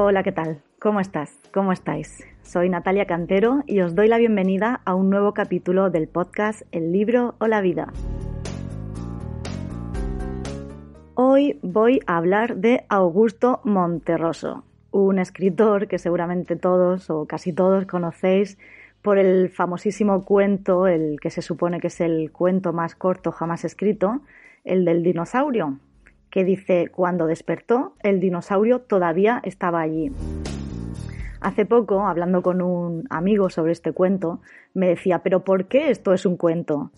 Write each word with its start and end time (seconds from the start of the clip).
Hola, 0.00 0.22
¿qué 0.22 0.30
tal? 0.30 0.62
¿Cómo 0.78 1.00
estás? 1.00 1.36
¿Cómo 1.52 1.72
estáis? 1.72 2.24
Soy 2.42 2.68
Natalia 2.68 3.06
Cantero 3.06 3.64
y 3.66 3.80
os 3.80 3.96
doy 3.96 4.06
la 4.06 4.16
bienvenida 4.16 4.80
a 4.84 4.94
un 4.94 5.10
nuevo 5.10 5.34
capítulo 5.34 5.90
del 5.90 6.06
podcast 6.06 6.62
El 6.70 6.92
libro 6.92 7.34
o 7.40 7.48
la 7.48 7.60
vida. 7.60 7.92
Hoy 11.14 11.58
voy 11.62 11.98
a 12.06 12.16
hablar 12.16 12.58
de 12.58 12.84
Augusto 12.88 13.60
Monterroso, 13.64 14.62
un 14.92 15.18
escritor 15.18 15.88
que 15.88 15.98
seguramente 15.98 16.54
todos 16.54 17.10
o 17.10 17.26
casi 17.26 17.52
todos 17.52 17.84
conocéis 17.86 18.56
por 19.02 19.18
el 19.18 19.48
famosísimo 19.48 20.24
cuento, 20.24 20.86
el 20.86 21.18
que 21.18 21.30
se 21.30 21.42
supone 21.42 21.80
que 21.80 21.88
es 21.88 22.00
el 22.00 22.30
cuento 22.30 22.72
más 22.72 22.94
corto 22.94 23.32
jamás 23.32 23.64
escrito, 23.64 24.20
el 24.62 24.84
del 24.84 25.02
dinosaurio, 25.02 25.80
dice, 26.44 26.88
cuando 26.90 27.26
despertó, 27.26 27.94
el 28.02 28.20
dinosaurio 28.20 28.80
todavía 28.80 29.40
estaba 29.44 29.80
allí. 29.80 30.12
Hace 31.40 31.66
poco, 31.66 32.06
hablando 32.06 32.42
con 32.42 32.60
un 32.60 33.04
amigo 33.10 33.48
sobre 33.48 33.72
este 33.72 33.92
cuento, 33.92 34.40
me 34.74 34.88
decía, 34.88 35.20
pero 35.20 35.44
¿por 35.44 35.66
qué 35.66 35.90
esto 35.90 36.12
es 36.12 36.26
un 36.26 36.36
cuento? 36.36 36.90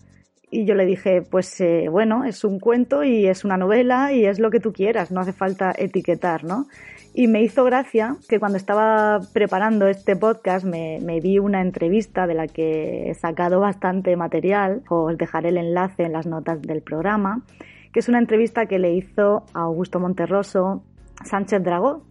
Y 0.53 0.65
yo 0.65 0.75
le 0.75 0.85
dije, 0.85 1.21
pues 1.21 1.61
eh, 1.61 1.87
bueno, 1.89 2.25
es 2.25 2.43
un 2.43 2.59
cuento 2.59 3.05
y 3.05 3.25
es 3.25 3.45
una 3.45 3.55
novela 3.55 4.11
y 4.11 4.25
es 4.25 4.37
lo 4.37 4.51
que 4.51 4.59
tú 4.59 4.73
quieras, 4.73 5.09
no 5.09 5.21
hace 5.21 5.31
falta 5.31 5.73
etiquetar, 5.77 6.43
¿no? 6.43 6.67
Y 7.13 7.27
me 7.27 7.41
hizo 7.41 7.63
gracia 7.63 8.17
que 8.27 8.39
cuando 8.39 8.57
estaba 8.57 9.21
preparando 9.31 9.87
este 9.87 10.17
podcast 10.17 10.65
me, 10.65 10.99
me, 11.01 11.21
vi 11.21 11.39
una 11.39 11.61
entrevista 11.61 12.27
de 12.27 12.33
la 12.33 12.47
que 12.47 13.09
he 13.09 13.13
sacado 13.13 13.61
bastante 13.61 14.15
material, 14.17 14.81
os 14.89 15.17
dejaré 15.17 15.49
el 15.49 15.57
enlace 15.57 16.03
en 16.03 16.13
las 16.13 16.25
notas 16.25 16.61
del 16.61 16.81
programa, 16.81 17.43
que 17.91 17.99
es 17.99 18.09
una 18.09 18.19
entrevista 18.19 18.65
que 18.65 18.79
le 18.79 18.93
hizo 18.93 19.43
a 19.53 19.61
Augusto 19.61 19.99
Monterroso 19.99 20.83
Sánchez 21.23 21.63
Dragó. 21.63 22.03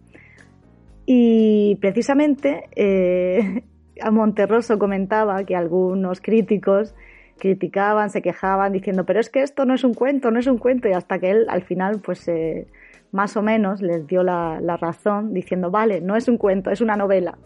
Y 1.05 1.77
precisamente 1.81 2.69
eh, 2.75 3.63
a 4.01 4.11
Monterroso 4.11 4.77
comentaba 4.77 5.43
que 5.43 5.55
algunos 5.55 6.21
críticos 6.21 6.95
criticaban, 7.39 8.11
se 8.11 8.21
quejaban 8.21 8.71
diciendo, 8.71 9.03
pero 9.05 9.19
es 9.19 9.29
que 9.29 9.41
esto 9.41 9.65
no 9.65 9.73
es 9.73 9.83
un 9.83 9.95
cuento, 9.95 10.29
no 10.29 10.39
es 10.39 10.45
un 10.45 10.59
cuento, 10.59 10.87
y 10.87 10.93
hasta 10.93 11.17
que 11.17 11.31
él 11.31 11.45
al 11.49 11.63
final 11.63 11.99
pues 11.99 12.27
eh, 12.27 12.67
más 13.11 13.35
o 13.35 13.41
menos 13.41 13.81
les 13.81 14.05
dio 14.05 14.21
la, 14.21 14.59
razón 14.79 15.33
diciendo, 15.33 15.71
vale, 15.71 16.01
no 16.01 16.15
es 16.15 16.27
un 16.27 16.37
cuento, 16.37 16.69
es 16.69 16.81
una 16.81 16.95
novela. 16.95 17.39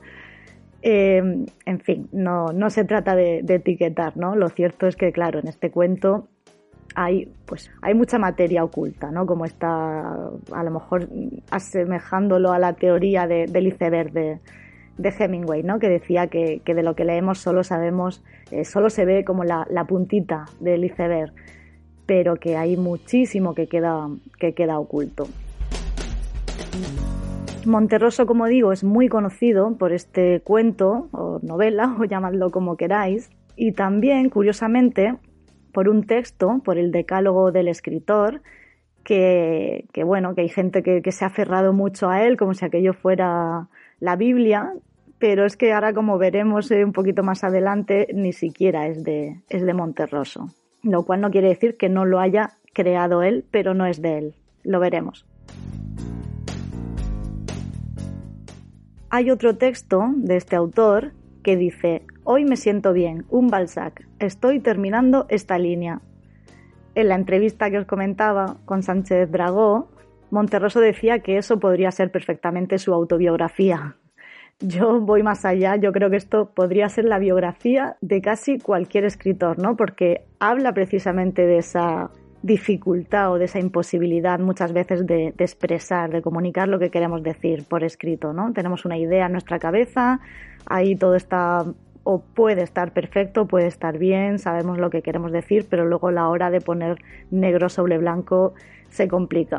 Eh, 0.82 1.24
en 1.66 1.80
fin, 1.80 2.10
no, 2.12 2.48
no 2.48 2.70
se 2.70 2.84
trata 2.84 3.16
de, 3.16 3.42
de, 3.42 3.56
etiquetar, 3.56 4.18
¿no? 4.18 4.36
Lo 4.36 4.50
cierto 4.50 4.86
es 4.86 4.96
que, 4.96 5.12
claro, 5.12 5.40
en 5.40 5.48
este 5.48 5.72
cuento 5.72 6.28
hay, 6.96 7.32
pues, 7.46 7.70
hay 7.82 7.94
mucha 7.94 8.18
materia 8.18 8.64
oculta, 8.64 9.12
¿no? 9.12 9.26
Como 9.26 9.46
está, 9.46 10.00
a 10.52 10.64
lo 10.64 10.72
mejor, 10.72 11.08
asemejándolo 11.52 12.52
a 12.52 12.60
la 12.60 12.74
teoría 12.74 13.28
de, 13.28 13.46
del 13.48 13.68
iceberg 13.68 14.12
de, 14.14 14.40
de 14.98 15.10
Hemingway, 15.10 15.62
¿no? 15.62 15.78
Que 15.78 15.90
decía 15.90 16.28
que, 16.28 16.62
que, 16.64 16.74
de 16.74 16.84
lo 16.84 16.96
que 16.96 17.04
leemos 17.04 17.40
solo 17.40 17.64
sabemos, 17.64 18.24
eh, 18.52 18.64
solo 18.64 18.90
se 18.90 19.06
ve 19.06 19.26
como 19.26 19.44
la, 19.44 19.68
la, 19.70 19.84
puntita 19.84 20.46
del 20.60 20.86
iceberg, 20.86 21.34
pero 22.06 22.38
que 22.38 22.56
hay 22.56 22.78
muchísimo 22.78 23.54
que 23.54 23.68
queda, 23.68 24.08
que 24.40 24.54
queda 24.54 24.80
oculto. 24.80 25.28
Monterroso, 27.66 28.26
como 28.26 28.46
digo, 28.46 28.72
es 28.72 28.84
muy 28.84 29.10
conocido 29.10 29.76
por 29.78 29.92
este 29.92 30.40
cuento 30.42 31.10
o 31.12 31.40
novela, 31.42 31.96
o 32.00 32.06
llamadlo 32.06 32.52
como 32.52 32.78
queráis, 32.78 33.30
y 33.58 33.74
también, 33.74 34.30
curiosamente, 34.30 35.16
por 35.76 35.90
un 35.90 36.06
texto, 36.06 36.62
por 36.64 36.78
el 36.78 36.94
decálogo 36.94 37.52
del 37.52 37.68
escritor, 37.68 38.42
que, 39.04 39.84
bueno, 40.06 40.34
que 40.34 40.44
hay 40.44 40.48
gente 40.48 40.82
que, 40.82 41.02
que, 41.02 41.12
se 41.12 41.26
ha 41.26 41.28
aferrado 41.28 41.74
mucho 41.74 42.10
a 42.10 42.24
él 42.24 42.38
como 42.38 42.54
si 42.54 42.64
aquello 42.64 42.94
fuera 42.94 43.68
la 44.00 44.16
Biblia, 44.16 44.72
pero 45.20 45.46
es 45.46 45.58
que 45.58 45.74
ahora, 45.74 45.94
como 45.94 46.18
veremos 46.18 46.72
un 46.72 46.94
poquito 46.94 47.24
más 47.24 47.44
adelante, 47.44 48.08
ni 48.14 48.32
siquiera 48.32 48.88
es 48.88 49.04
de, 49.04 49.42
es 49.50 49.66
de 49.66 49.74
Monterroso, 49.74 50.48
lo 50.82 51.04
cual 51.04 51.20
no 51.20 51.30
quiere 51.30 51.50
decir 51.50 51.76
que 51.76 51.90
no 51.90 52.06
lo 52.06 52.22
haya 52.22 52.52
creado 52.74 53.22
él, 53.22 53.44
pero 53.52 53.74
no 53.74 53.86
es 53.86 54.02
de 54.02 54.18
él. 54.18 54.36
Lo 54.64 54.80
veremos. 54.80 55.28
Hay 59.10 59.30
otro 59.30 59.58
texto 59.58 60.06
de 60.16 60.38
este 60.38 60.56
autor 60.56 61.12
que 61.44 61.58
dice, 61.58 62.04
Hoy 62.28 62.44
me 62.44 62.56
siento 62.56 62.92
bien, 62.92 63.24
un 63.30 63.50
Balzac, 63.50 64.08
estoy 64.18 64.60
terminando 64.60 65.28
esta 65.30 65.60
línea. 65.60 66.02
En 66.96 67.10
la 67.10 67.14
entrevista 67.14 67.70
que 67.70 67.78
os 67.78 67.86
comentaba 67.86 68.58
con 68.66 68.82
Sánchez 68.82 69.30
Dragó, 69.30 69.90
Monterroso 70.32 70.80
decía 70.80 71.20
que 71.20 71.38
eso 71.38 71.60
podría 71.60 71.92
ser 71.92 72.10
perfectamente 72.10 72.80
su 72.80 72.96
autobiografía. 72.96 73.98
Yo 74.60 75.02
voy 75.02 75.22
más 75.22 75.46
allá, 75.46 75.76
yo 75.76 75.92
creo 75.92 76.10
que 76.10 76.16
esto 76.16 76.50
podría 76.56 76.90
ser 76.90 77.06
la 77.06 77.20
biografía 77.20 77.96
de 78.02 78.22
casi 78.22 78.58
cualquier 78.58 79.06
escritor, 79.06 79.60
¿no? 79.60 79.78
Porque 79.78 80.24
habla 80.40 80.74
precisamente 80.74 81.46
de 81.46 81.60
esa 81.60 82.10
dificultad 82.42 83.34
o 83.34 83.38
de 83.38 83.46
esa 83.46 83.60
imposibilidad 83.60 84.40
muchas 84.40 84.74
veces 84.74 85.06
de, 85.06 85.32
de, 85.38 85.44
expresar, 85.44 86.10
de 86.10 86.24
comunicar 86.24 86.70
lo 86.70 86.80
que 86.80 86.90
queremos 86.90 87.22
decir 87.22 87.66
por 87.70 87.84
escrito, 87.84 88.34
¿no? 88.34 88.52
Tenemos 88.52 88.84
una 88.84 88.98
idea 88.98 89.28
en 89.28 89.34
nuestra 89.34 89.60
cabeza, 89.60 90.22
ahí 90.66 90.96
todo 90.96 91.16
está 91.16 91.66
o 92.06 92.22
puede 92.22 92.62
estar 92.62 92.94
perfecto, 92.94 93.48
puede 93.48 93.68
estar 93.68 93.98
bien, 93.98 94.40
sabemos 94.40 94.78
lo 94.78 94.90
que 94.90 95.02
queremos 95.02 95.34
decir, 95.34 95.66
pero 95.70 95.86
luego 95.86 96.12
la 96.12 96.30
hora 96.30 96.52
de 96.52 96.62
poner 96.62 96.98
negro 97.32 97.68
sobre 97.68 97.98
blanco 97.98 98.54
se 98.90 99.08
complica. 99.10 99.58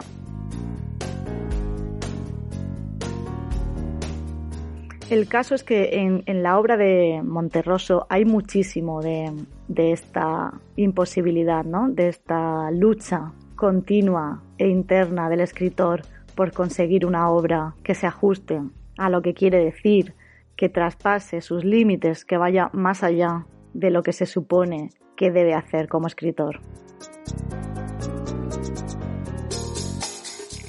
El 5.10 5.28
caso 5.28 5.54
es 5.54 5.62
que 5.62 6.00
en, 6.00 6.22
en, 6.26 6.42
la 6.42 6.58
obra 6.58 6.76
de 6.76 7.20
Monterroso 7.22 8.06
hay 8.08 8.24
muchísimo 8.24 9.02
de, 9.02 9.30
de 9.68 9.92
esta 9.92 10.52
imposibilidad, 10.74 11.64
¿no? 11.64 11.88
de 11.88 12.08
esta 12.08 12.70
lucha 12.70 13.32
continua 13.56 14.42
e 14.58 14.68
interna 14.68 15.28
del 15.28 15.40
escritor 15.40 16.02
por 16.34 16.52
conseguir 16.52 17.06
una 17.06 17.30
obra 17.30 17.74
que 17.82 17.94
se 17.94 18.06
ajuste 18.06 18.60
a 18.98 19.10
lo 19.10 19.22
que 19.22 19.34
quiere 19.34 19.64
decir, 19.64 20.14
que 20.56 20.68
traspase 20.68 21.40
sus 21.40 21.64
límites, 21.64 22.24
que 22.24 22.36
vaya 22.36 22.70
más 22.72 23.02
allá 23.02 23.46
de 23.74 23.90
lo 23.90 24.02
que 24.02 24.12
se 24.12 24.26
supone 24.26 24.90
que 25.16 25.30
debe 25.30 25.54
hacer 25.54 25.88
como 25.88 26.06
escritor. 26.06 26.60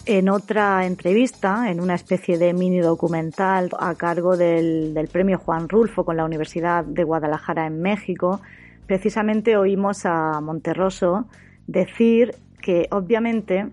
En 0.06 0.30
otra 0.30 0.86
entrevista, 0.86 1.70
en 1.70 1.82
una 1.82 1.96
especie 1.96 2.38
de 2.38 2.54
mini 2.54 2.80
documental 2.80 3.70
a 3.78 3.94
cargo 3.96 4.38
del, 4.38 4.94
del, 4.94 5.10
premio 5.10 5.38
Juan 5.38 5.68
Rulfo 5.68 6.06
con 6.06 6.16
la 6.16 6.24
Universidad 6.24 6.86
de 6.86 7.04
Guadalajara 7.04 7.68
en 7.68 7.82
México, 7.82 8.40
precisamente 8.86 9.58
oímos 9.58 10.06
a 10.06 10.40
Monterroso 10.40 11.28
decir 11.68 12.36
que 12.62 12.88
obviamente 12.92 13.68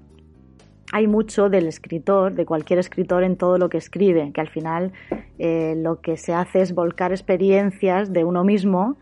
hay 0.94 1.09
mucho 1.09 1.49
del 1.49 1.66
escritor, 1.66 2.34
de 2.34 2.47
cualquier 2.47 2.78
escritor 2.78 3.25
en 3.25 3.37
todo 3.37 3.59
lo 3.59 3.69
que 3.69 3.78
escribe, 3.78 4.31
que 4.32 4.41
al 4.41 4.49
final 4.49 4.93
eh, 5.41 5.75
lo 5.77 6.00
que 6.00 6.16
se 6.16 6.32
hace 6.32 6.61
es 6.61 6.73
volcar 6.73 7.11
experiencias 7.11 8.12
de 8.12 8.23
uno 8.23 8.44
mismo 8.44 8.96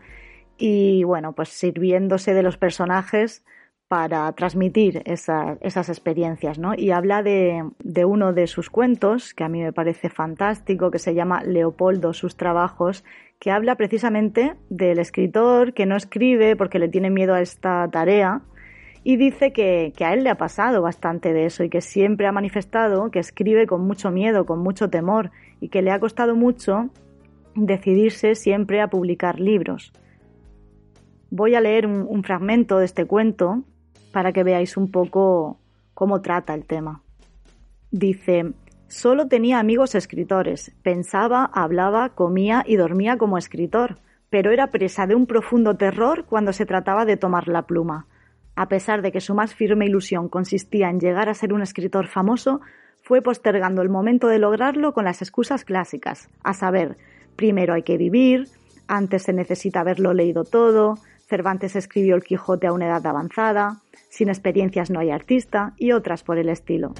y 0.57 1.03
bueno, 1.03 1.33
pues 1.33 1.49
sirviéndose 1.49 2.33
de 2.33 2.41
los 2.41 2.57
personajes 2.57 3.45
para 3.87 4.31
transmitir 4.31 5.03
esa, 5.05 5.59
esas 5.61 5.87
experiencias, 5.87 6.57
¿no? 6.57 6.73
Y 6.75 6.89
habla 6.89 7.21
de, 7.21 7.63
uno 8.07 8.33
de 8.33 8.47
sus 8.47 8.71
cuentos, 8.71 9.35
que 9.35 9.43
a 9.43 9.49
mí 9.49 9.61
me 9.61 9.71
parece 9.71 10.09
fantástico, 10.09 10.89
que 10.89 10.97
se 10.97 11.13
llama 11.13 11.43
Leopoldo, 11.43 12.13
sus 12.13 12.37
trabajos, 12.37 13.03
que 13.37 13.51
habla 13.51 13.75
precisamente 13.75 14.55
del 14.69 14.97
escritor 14.97 15.75
que 15.75 15.85
no 15.85 15.95
escribe 15.95 16.55
porque 16.55 16.79
le 16.79 16.89
tiene 16.89 17.11
miedo 17.11 17.35
a 17.35 17.41
esta 17.41 17.87
tarea, 17.91 18.41
y 19.03 19.17
dice 19.17 19.51
que, 19.51 19.93
a 19.99 20.13
él 20.13 20.23
le 20.23 20.29
ha 20.29 20.37
pasado 20.37 20.81
bastante 20.81 21.33
de 21.33 21.45
eso 21.45 21.63
y 21.63 21.69
que 21.69 21.81
siempre 21.81 22.25
ha 22.25 22.31
manifestado 22.31 23.11
que 23.11 23.19
escribe 23.19 23.67
con 23.67 23.81
mucho 23.85 24.11
miedo, 24.11 24.45
con 24.45 24.59
mucho 24.59 24.89
temor 24.89 25.31
y 25.59 25.69
que 25.69 25.81
le 25.81 25.91
ha 25.91 25.99
costado 25.99 26.35
mucho 26.35 26.89
decidirse 27.55 28.35
siempre 28.35 28.81
a 28.81 28.87
publicar 28.87 29.39
libros. 29.39 29.91
Voy 31.29 31.55
a 31.55 31.61
leer 31.61 31.85
un, 31.85 32.05
un 32.07 32.23
fragmento 32.23 32.77
de 32.77 32.85
este 32.85 33.05
cuento 33.05 33.63
para 34.13 34.31
que 34.31 34.43
veáis 34.43 34.77
un 34.77 34.89
poco 34.89 35.59
cómo 35.93 36.21
trata 36.21 36.53
el 36.53 36.65
tema. 36.65 37.01
Dice, 37.91 38.53
solo 38.87 39.27
tenía 39.27 39.59
amigos 39.59 39.95
escritores, 39.95 40.73
pensaba, 40.81 41.49
hablaba, 41.53 42.09
comía 42.09 42.63
y 42.65 42.77
dormía 42.77 43.17
como 43.17 43.37
escritor, 43.37 43.97
pero 44.29 44.51
era 44.51 44.67
presa 44.67 45.07
de 45.07 45.15
un 45.15 45.25
profundo 45.27 45.75
terror 45.75 46.25
cuando 46.25 46.53
se 46.53 46.65
trataba 46.65 47.05
de 47.05 47.17
tomar 47.17 47.47
la 47.49 47.63
pluma 47.63 48.07
a 48.55 48.67
pesar 48.67 49.01
de 49.01 49.11
que 49.11 49.21
su 49.21 49.33
más 49.33 49.55
firme 49.55 49.85
ilusión 49.85 50.29
consistía 50.29 50.89
en 50.89 50.99
llegar 50.99 51.29
a 51.29 51.33
ser 51.33 51.53
un 51.53 51.61
escritor 51.61 52.07
famoso, 52.07 52.61
fue 53.01 53.21
postergando 53.21 53.81
el 53.81 53.89
momento 53.89 54.27
de 54.27 54.39
lograrlo 54.39 54.93
con 54.93 55.05
las 55.05 55.21
excusas 55.21 55.65
clásicas, 55.65 56.29
a 56.43 56.53
saber, 56.53 56.97
primero 57.35 57.73
hay 57.73 57.83
que 57.83 57.97
vivir, 57.97 58.47
antes 58.87 59.23
se 59.23 59.33
necesita 59.33 59.81
haberlo 59.81 60.13
leído 60.13 60.43
todo, 60.43 60.97
Cervantes 61.27 61.75
escribió 61.75 62.15
el 62.15 62.23
Quijote 62.23 62.67
a 62.67 62.73
una 62.73 62.85
edad 62.85 63.05
avanzada, 63.07 63.81
sin 64.09 64.29
experiencias 64.29 64.91
no 64.91 64.99
hay 64.99 65.09
artista 65.09 65.73
y 65.77 65.91
otras 65.91 66.23
por 66.23 66.37
el 66.37 66.49
estilo. 66.49 66.93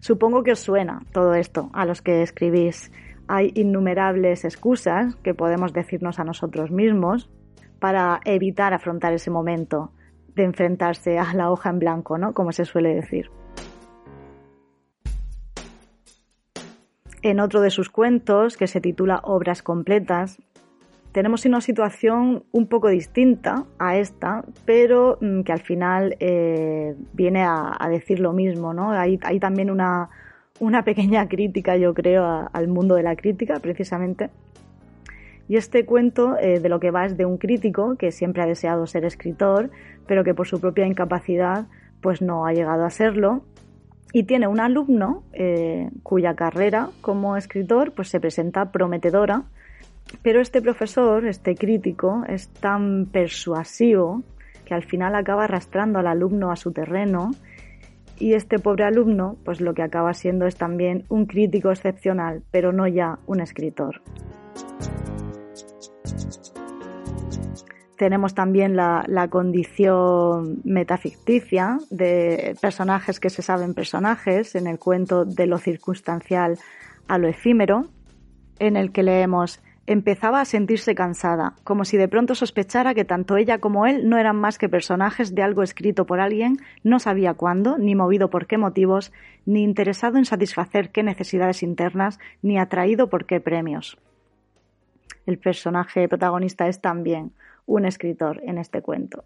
Supongo 0.00 0.42
que 0.42 0.52
os 0.52 0.58
suena 0.58 1.02
todo 1.12 1.34
esto 1.34 1.70
a 1.72 1.86
los 1.86 2.02
que 2.02 2.22
escribís. 2.22 2.90
Hay 3.28 3.52
innumerables 3.54 4.44
excusas 4.44 5.16
que 5.16 5.32
podemos 5.32 5.72
decirnos 5.72 6.18
a 6.18 6.24
nosotros 6.24 6.70
mismos 6.70 7.30
para 7.84 8.20
evitar 8.24 8.72
afrontar 8.72 9.12
ese 9.12 9.30
momento 9.30 9.92
de 10.34 10.44
enfrentarse 10.44 11.18
a 11.18 11.34
la 11.34 11.50
hoja 11.50 11.68
en 11.68 11.80
blanco, 11.80 12.16
¿no? 12.16 12.32
Como 12.32 12.50
se 12.50 12.64
suele 12.64 12.94
decir. 12.94 13.30
En 17.20 17.40
otro 17.40 17.60
de 17.60 17.68
sus 17.68 17.90
cuentos, 17.90 18.56
que 18.56 18.68
se 18.68 18.80
titula 18.80 19.20
Obras 19.22 19.62
completas, 19.62 20.38
tenemos 21.12 21.44
una 21.44 21.60
situación 21.60 22.44
un 22.52 22.68
poco 22.68 22.88
distinta 22.88 23.66
a 23.78 23.98
esta, 23.98 24.46
pero 24.64 25.18
mm, 25.20 25.42
que 25.42 25.52
al 25.52 25.60
final 25.60 26.16
eh, 26.20 26.96
viene 27.12 27.44
a, 27.44 27.86
decir 27.90 28.18
lo 28.18 28.32
mismo, 28.32 28.72
¿no? 28.72 28.92
Hay, 28.92 29.18
también 29.40 29.70
una, 29.70 30.08
pequeña 30.86 31.28
crítica, 31.28 31.76
yo 31.76 31.92
creo, 31.92 32.48
al 32.50 32.66
mundo 32.66 32.94
de 32.94 33.02
la 33.02 33.14
crítica, 33.14 33.60
precisamente. 33.60 34.30
Y 35.48 35.56
este 35.56 35.84
cuento 35.84 36.38
eh, 36.38 36.60
de 36.60 36.68
lo 36.68 36.80
que 36.80 36.90
va 36.90 37.04
es 37.04 37.16
de 37.16 37.26
un 37.26 37.38
crítico 37.38 37.96
que 37.96 38.12
siempre 38.12 38.42
ha 38.42 38.46
deseado 38.46 38.86
ser 38.86 39.04
escritor, 39.04 39.70
pero 40.06 40.24
que 40.24 40.34
por 40.34 40.46
su 40.46 40.60
propia 40.60 40.86
incapacidad 40.86 41.66
pues 42.00 42.22
no 42.22 42.46
ha 42.46 42.52
llegado 42.52 42.84
a 42.84 42.90
serlo. 42.90 43.42
Y 44.12 44.24
tiene 44.24 44.46
un 44.46 44.60
alumno 44.60 45.24
eh, 45.32 45.90
cuya 46.02 46.34
carrera 46.34 46.90
como 47.00 47.36
escritor 47.36 47.92
pues 47.92 48.08
se 48.08 48.20
presenta 48.20 48.70
prometedora, 48.70 49.44
pero 50.22 50.40
este 50.40 50.62
profesor, 50.62 51.26
este 51.26 51.54
crítico, 51.54 52.22
es 52.28 52.48
tan 52.48 53.06
persuasivo 53.06 54.22
que 54.64 54.74
al 54.74 54.84
final 54.84 55.14
acaba 55.14 55.44
arrastrando 55.44 55.98
al 55.98 56.06
alumno 56.06 56.50
a 56.50 56.56
su 56.56 56.72
terreno. 56.72 57.30
Y 58.16 58.34
este 58.34 58.60
pobre 58.60 58.84
alumno 58.84 59.36
pues 59.44 59.60
lo 59.60 59.74
que 59.74 59.82
acaba 59.82 60.14
siendo 60.14 60.46
es 60.46 60.56
también 60.56 61.04
un 61.08 61.26
crítico 61.26 61.70
excepcional, 61.70 62.42
pero 62.50 62.72
no 62.72 62.86
ya 62.86 63.18
un 63.26 63.40
escritor. 63.40 64.00
Tenemos 67.96 68.34
también 68.34 68.74
la, 68.76 69.28
condición 69.30 70.60
metaficticia 70.64 71.78
de 71.90 72.56
personajes 72.60 73.20
que 73.20 73.30
se 73.30 73.42
saben 73.42 73.74
personajes, 73.74 74.54
en 74.56 74.66
el 74.66 74.78
cuento 74.78 75.24
de 75.24 75.46
lo 75.46 75.58
circunstancial 75.58 76.58
a 77.06 77.18
lo 77.18 77.28
efímero, 77.28 77.86
en 78.58 78.76
el 78.76 78.90
que 78.90 79.02
leemos 79.02 79.60
empezaba 79.86 80.40
a 80.40 80.44
sentirse 80.44 80.94
cansada, 80.94 81.54
como 81.62 81.84
si 81.84 81.96
de 81.96 82.08
pronto 82.08 82.34
sospechara 82.34 82.94
que 82.94 83.04
tanto 83.04 83.36
ella 83.36 83.58
como 83.58 83.86
él 83.86 84.08
no 84.08 84.16
eran 84.16 84.36
más 84.36 84.56
que 84.56 84.68
personajes 84.68 85.34
de 85.34 85.42
algo 85.42 85.62
escrito 85.62 86.06
por 86.06 86.20
alguien, 86.20 86.56
no 86.82 86.98
sabía 86.98 87.34
cuándo, 87.34 87.76
ni 87.76 87.94
movido 87.94 88.30
por 88.30 88.46
qué 88.46 88.56
motivos, 88.56 89.12
ni 89.44 89.62
interesado 89.62 90.16
en 90.16 90.24
satisfacer 90.24 90.90
qué 90.90 91.02
necesidades 91.02 91.62
internas, 91.62 92.18
ni 92.40 92.58
atraído 92.58 93.10
por 93.10 93.26
qué 93.26 93.40
premios. 93.40 93.98
El 95.26 95.38
personaje 95.38 96.08
protagonista 96.08 96.66
es 96.66 96.80
también 96.80 97.32
un 97.66 97.86
escritor 97.86 98.40
en 98.44 98.58
este 98.58 98.82
cuento. 98.82 99.24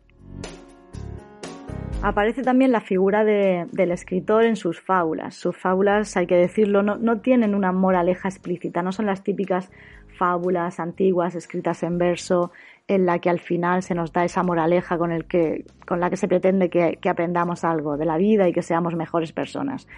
Aparece 2.01 2.43
también 2.43 2.71
la 2.71 2.81
figura 2.81 3.25
del 3.25 3.91
escritor 3.91 4.45
en 4.45 4.55
sus 4.55 4.81
fábulas. 4.81 5.35
Sus 5.35 5.57
fábulas, 5.57 6.17
hay 6.17 6.29
que 6.29 6.37
decirlo, 6.37 6.83
no, 6.83 7.21
tienen 7.21 7.57
una 7.57 7.73
moraleja 7.73 8.29
explícita, 8.29 8.83
no 8.83 8.93
son 8.93 9.07
las 9.07 9.25
típicas 9.25 9.73
fábulas 10.17 10.79
antiguas 10.79 11.35
escritas 11.35 11.83
en 11.83 11.99
verso 11.99 12.53
en 12.87 13.05
la 13.05 13.19
que 13.19 13.31
al 13.31 13.41
final 13.41 13.83
se 13.83 13.95
nos 13.95 14.13
da 14.13 14.25
esa 14.25 14.45
moraleja 14.45 14.97
con, 14.97 15.11
el 15.11 15.25
que, 15.25 15.65
con 15.87 15.99
la 15.99 16.09
que 16.09 16.17
se 16.17 16.29
pretende 16.29 16.71
que, 16.71 16.99
que 17.01 17.09
aprendamos 17.09 17.65
algo 17.65 17.97
de 17.97 18.05
la 18.05 18.17
vida 18.17 18.49
y 18.49 18.53
que 18.53 18.63
seamos 18.63 18.95
mejores 18.95 19.33
personas. 19.33 19.89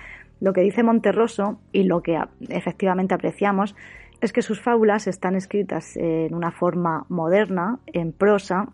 Lo 0.40 0.54
que 0.54 0.62
dice 0.62 0.82
Monterroso 0.82 1.60
y 1.70 1.84
lo 1.84 2.02
que 2.02 2.18
efectivamente 2.48 3.14
apreciamos 3.14 3.76
es 4.20 4.32
que 4.32 4.42
sus 4.42 4.60
fábulas 4.60 5.06
están 5.06 5.34
escritas 5.34 5.96
en 5.96 6.34
una 6.34 6.50
forma 6.50 7.06
moderna, 7.08 7.78
en 7.86 8.12
prosa, 8.12 8.68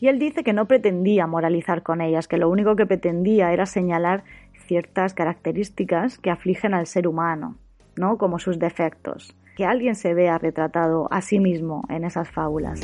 y 0.00 0.08
él 0.08 0.18
dice 0.18 0.44
que 0.44 0.52
no 0.52 0.66
pretendía 0.66 1.26
moralizar 1.26 1.82
con 1.82 2.00
ellas, 2.00 2.28
que 2.28 2.36
lo 2.36 2.50
único 2.50 2.76
que 2.76 2.86
pretendía 2.86 3.52
era 3.52 3.66
señalar 3.66 4.24
ciertas 4.66 5.14
características 5.14 6.18
que 6.18 6.30
afligen 6.30 6.74
al 6.74 6.86
ser 6.86 7.06
humano, 7.08 7.56
¿no? 7.96 8.18
como 8.18 8.38
sus 8.38 8.58
defectos, 8.58 9.34
que 9.56 9.64
alguien 9.64 9.94
se 9.94 10.12
vea 10.12 10.38
retratado 10.38 11.08
a 11.10 11.22
sí 11.22 11.38
mismo 11.38 11.84
en 11.88 12.04
esas 12.04 12.30
fábulas. 12.30 12.80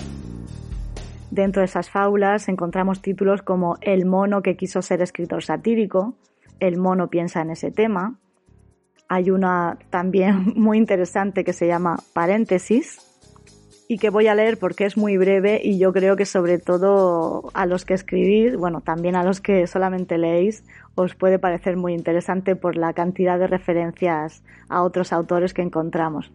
Dentro 1.31 1.61
de 1.61 1.67
esas 1.67 1.91
fábulas 1.91 2.49
encontramos 2.49 3.03
títulos 3.03 3.43
como 3.43 3.77
El 3.81 4.07
mono 4.07 4.43
que 4.43 4.57
quiso 4.57 4.83
ser 4.83 5.03
escritor 5.03 5.43
satírico, 5.43 6.15
El 6.61 6.79
mono 6.79 7.09
piensa 7.09 7.41
en 7.41 7.51
ese 7.51 7.71
tema, 7.71 8.19
hay 9.09 9.31
una 9.31 9.79
también 9.91 10.53
muy 10.57 10.79
interesante 10.79 11.45
que 11.45 11.53
se 11.53 11.67
llama 11.67 11.99
Paréntesis 12.13 13.09
y 13.89 13.99
que 13.99 14.11
voy 14.11 14.27
a 14.27 14.35
leer 14.35 14.59
porque 14.59 14.87
es 14.87 14.97
muy 14.97 15.17
breve 15.19 15.61
y 15.63 15.79
yo 15.79 15.93
creo 15.93 16.17
que 16.17 16.25
sobre 16.25 16.59
todo 16.59 17.51
a 17.53 17.67
los 17.67 17.85
que 17.85 17.95
escribís, 17.95 18.57
bueno, 18.57 18.81
también 18.81 19.17
a 19.17 19.23
los 19.23 19.41
que 19.41 19.67
solamente 19.67 20.17
leéis, 20.17 20.65
os 20.95 21.15
puede 21.15 21.39
parecer 21.39 21.77
muy 21.77 21.93
interesante 21.93 22.57
por 22.57 22.77
la 22.77 22.95
cantidad 22.95 23.39
de 23.39 23.49
referencias 23.49 24.43
a 24.69 24.83
otros 24.83 25.13
autores 25.13 25.53
que 25.53 25.63
encontramos. 25.63 26.33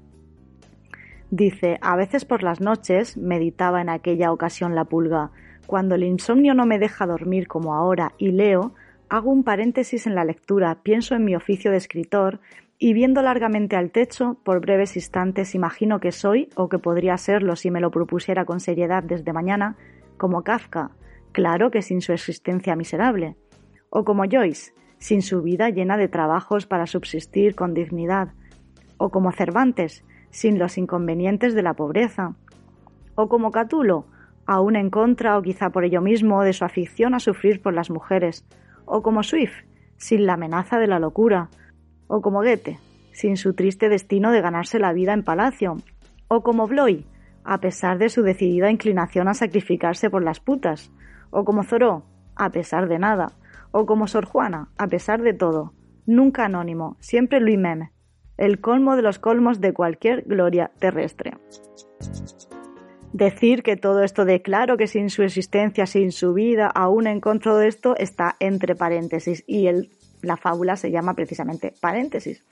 Dice, 1.32 1.78
a 1.82 1.96
veces 1.96 2.26
por 2.26 2.44
las 2.44 2.62
noches, 2.62 3.18
meditaba 3.18 3.82
en 3.82 3.90
aquella 3.90 4.32
ocasión 4.32 4.76
la 4.76 4.86
pulga, 4.86 5.32
cuando 5.66 5.96
el 5.96 6.04
insomnio 6.04 6.54
no 6.54 6.66
me 6.66 6.80
deja 6.80 7.06
dormir 7.06 7.48
como 7.48 7.74
ahora 7.74 8.14
y 8.18 8.32
leo, 8.32 8.74
hago 9.10 9.32
un 9.32 9.44
paréntesis 9.44 10.08
en 10.08 10.16
la 10.16 10.26
lectura, 10.26 10.80
pienso 10.84 11.16
en 11.16 11.24
mi 11.24 11.36
oficio 11.36 11.72
de 11.72 11.78
escritor 11.78 12.40
y 12.80 12.94
viendo 12.94 13.22
largamente 13.22 13.76
al 13.76 13.92
techo, 13.92 14.38
por 14.44 14.62
breves 14.62 14.96
instantes 14.96 15.56
imagino 15.56 16.00
que 16.00 16.12
soy, 16.12 16.50
o 16.56 16.70
que 16.70 16.78
podría 16.78 17.18
serlo 17.18 17.56
si 17.56 17.72
me 17.72 17.82
lo 17.82 17.90
propusiera 17.90 18.46
con 18.46 18.60
seriedad 18.60 19.04
desde 19.04 19.34
mañana, 19.34 19.76
como 20.18 20.44
Kafka, 20.44 20.92
claro 21.32 21.72
que 21.72 21.82
sin 21.82 22.02
su 22.02 22.14
existencia 22.14 22.76
miserable, 22.76 23.36
o 23.90 24.04
como 24.04 24.26
Joyce, 24.30 24.74
sin 25.00 25.22
su 25.22 25.42
vida 25.42 25.70
llena 25.70 25.98
de 25.98 26.08
trabajos 26.08 26.68
para 26.68 26.86
subsistir 26.86 27.56
con 27.56 27.74
dignidad, 27.74 28.34
o 28.98 29.10
como 29.10 29.32
Cervantes, 29.32 30.04
sin 30.30 30.60
los 30.60 30.78
inconvenientes 30.78 31.56
de 31.56 31.64
la 31.64 31.74
pobreza, 31.74 32.36
o 33.16 33.28
como 33.28 33.52
Catulo, 33.52 34.06
aún 34.46 34.76
en 34.76 34.90
contra 34.92 35.38
o 35.38 35.42
quizá 35.42 35.72
por 35.72 35.84
ello 35.84 36.02
mismo 36.02 36.44
de 36.44 36.54
su 36.54 36.64
afición 36.64 37.16
a 37.16 37.20
sufrir 37.20 37.62
por 37.62 37.74
las 37.74 37.90
mujeres, 37.90 38.46
o 38.88 39.04
como 39.04 39.22
Swift, 39.22 39.66
sin 39.98 40.26
la 40.26 40.34
amenaza 40.34 40.80
de 40.80 40.88
la 40.88 40.98
locura, 40.98 41.50
o 42.08 42.22
como 42.22 42.40
Goethe, 42.40 42.80
sin 43.12 43.38
su 43.38 43.54
triste 43.54 43.90
destino 43.90 44.32
de 44.32 44.42
ganarse 44.42 44.80
la 44.80 44.94
vida 44.94 45.14
en 45.14 45.24
palacio, 45.24 45.78
o 46.28 46.42
como 46.42 46.68
Bloy, 46.68 47.06
a 47.44 47.60
pesar 47.60 47.98
de 47.98 48.10
su 48.10 48.24
decidida 48.24 48.72
inclinación 48.72 49.28
a 49.28 49.34
sacrificarse 49.34 50.10
por 50.10 50.24
las 50.24 50.40
putas, 50.40 50.92
o 51.30 51.46
como 51.46 51.64
Zoró, 51.64 52.04
a 52.36 52.50
pesar 52.50 52.88
de 52.88 53.00
nada, 53.00 53.34
o 53.72 53.86
como 53.86 54.08
Sor 54.08 54.26
Juana, 54.26 54.70
a 54.78 54.88
pesar 54.88 55.22
de 55.22 55.34
todo, 55.34 55.74
nunca 56.06 56.46
anónimo, 56.46 56.98
siempre 57.00 57.40
Louis 57.40 57.58
Meme, 57.58 57.92
el 58.38 58.62
colmo 58.62 58.96
de 58.96 59.02
los 59.02 59.20
colmos 59.20 59.62
de 59.62 59.74
cualquier 59.74 60.24
gloria 60.24 60.72
terrestre. 60.80 61.34
Decir 63.14 63.64
que 63.64 63.78
todo 63.78 64.04
esto 64.04 64.26
de 64.26 64.42
claro 64.42 64.78
que 64.78 64.88
sin 64.88 65.10
su 65.10 65.24
existencia, 65.24 65.86
sin 65.86 66.12
su 66.12 66.34
vida, 66.34 66.68
aún 66.68 67.08
en 67.08 67.22
contra 67.22 67.56
de 67.56 67.68
esto, 67.68 67.96
está 67.96 68.36
entre 68.40 68.76
paréntesis 68.76 69.44
y 69.48 69.68
la 70.22 70.38
fábula 70.38 70.76
se 70.76 70.92
llama 70.92 71.14
precisamente 71.14 71.74
paréntesis. 71.80 72.44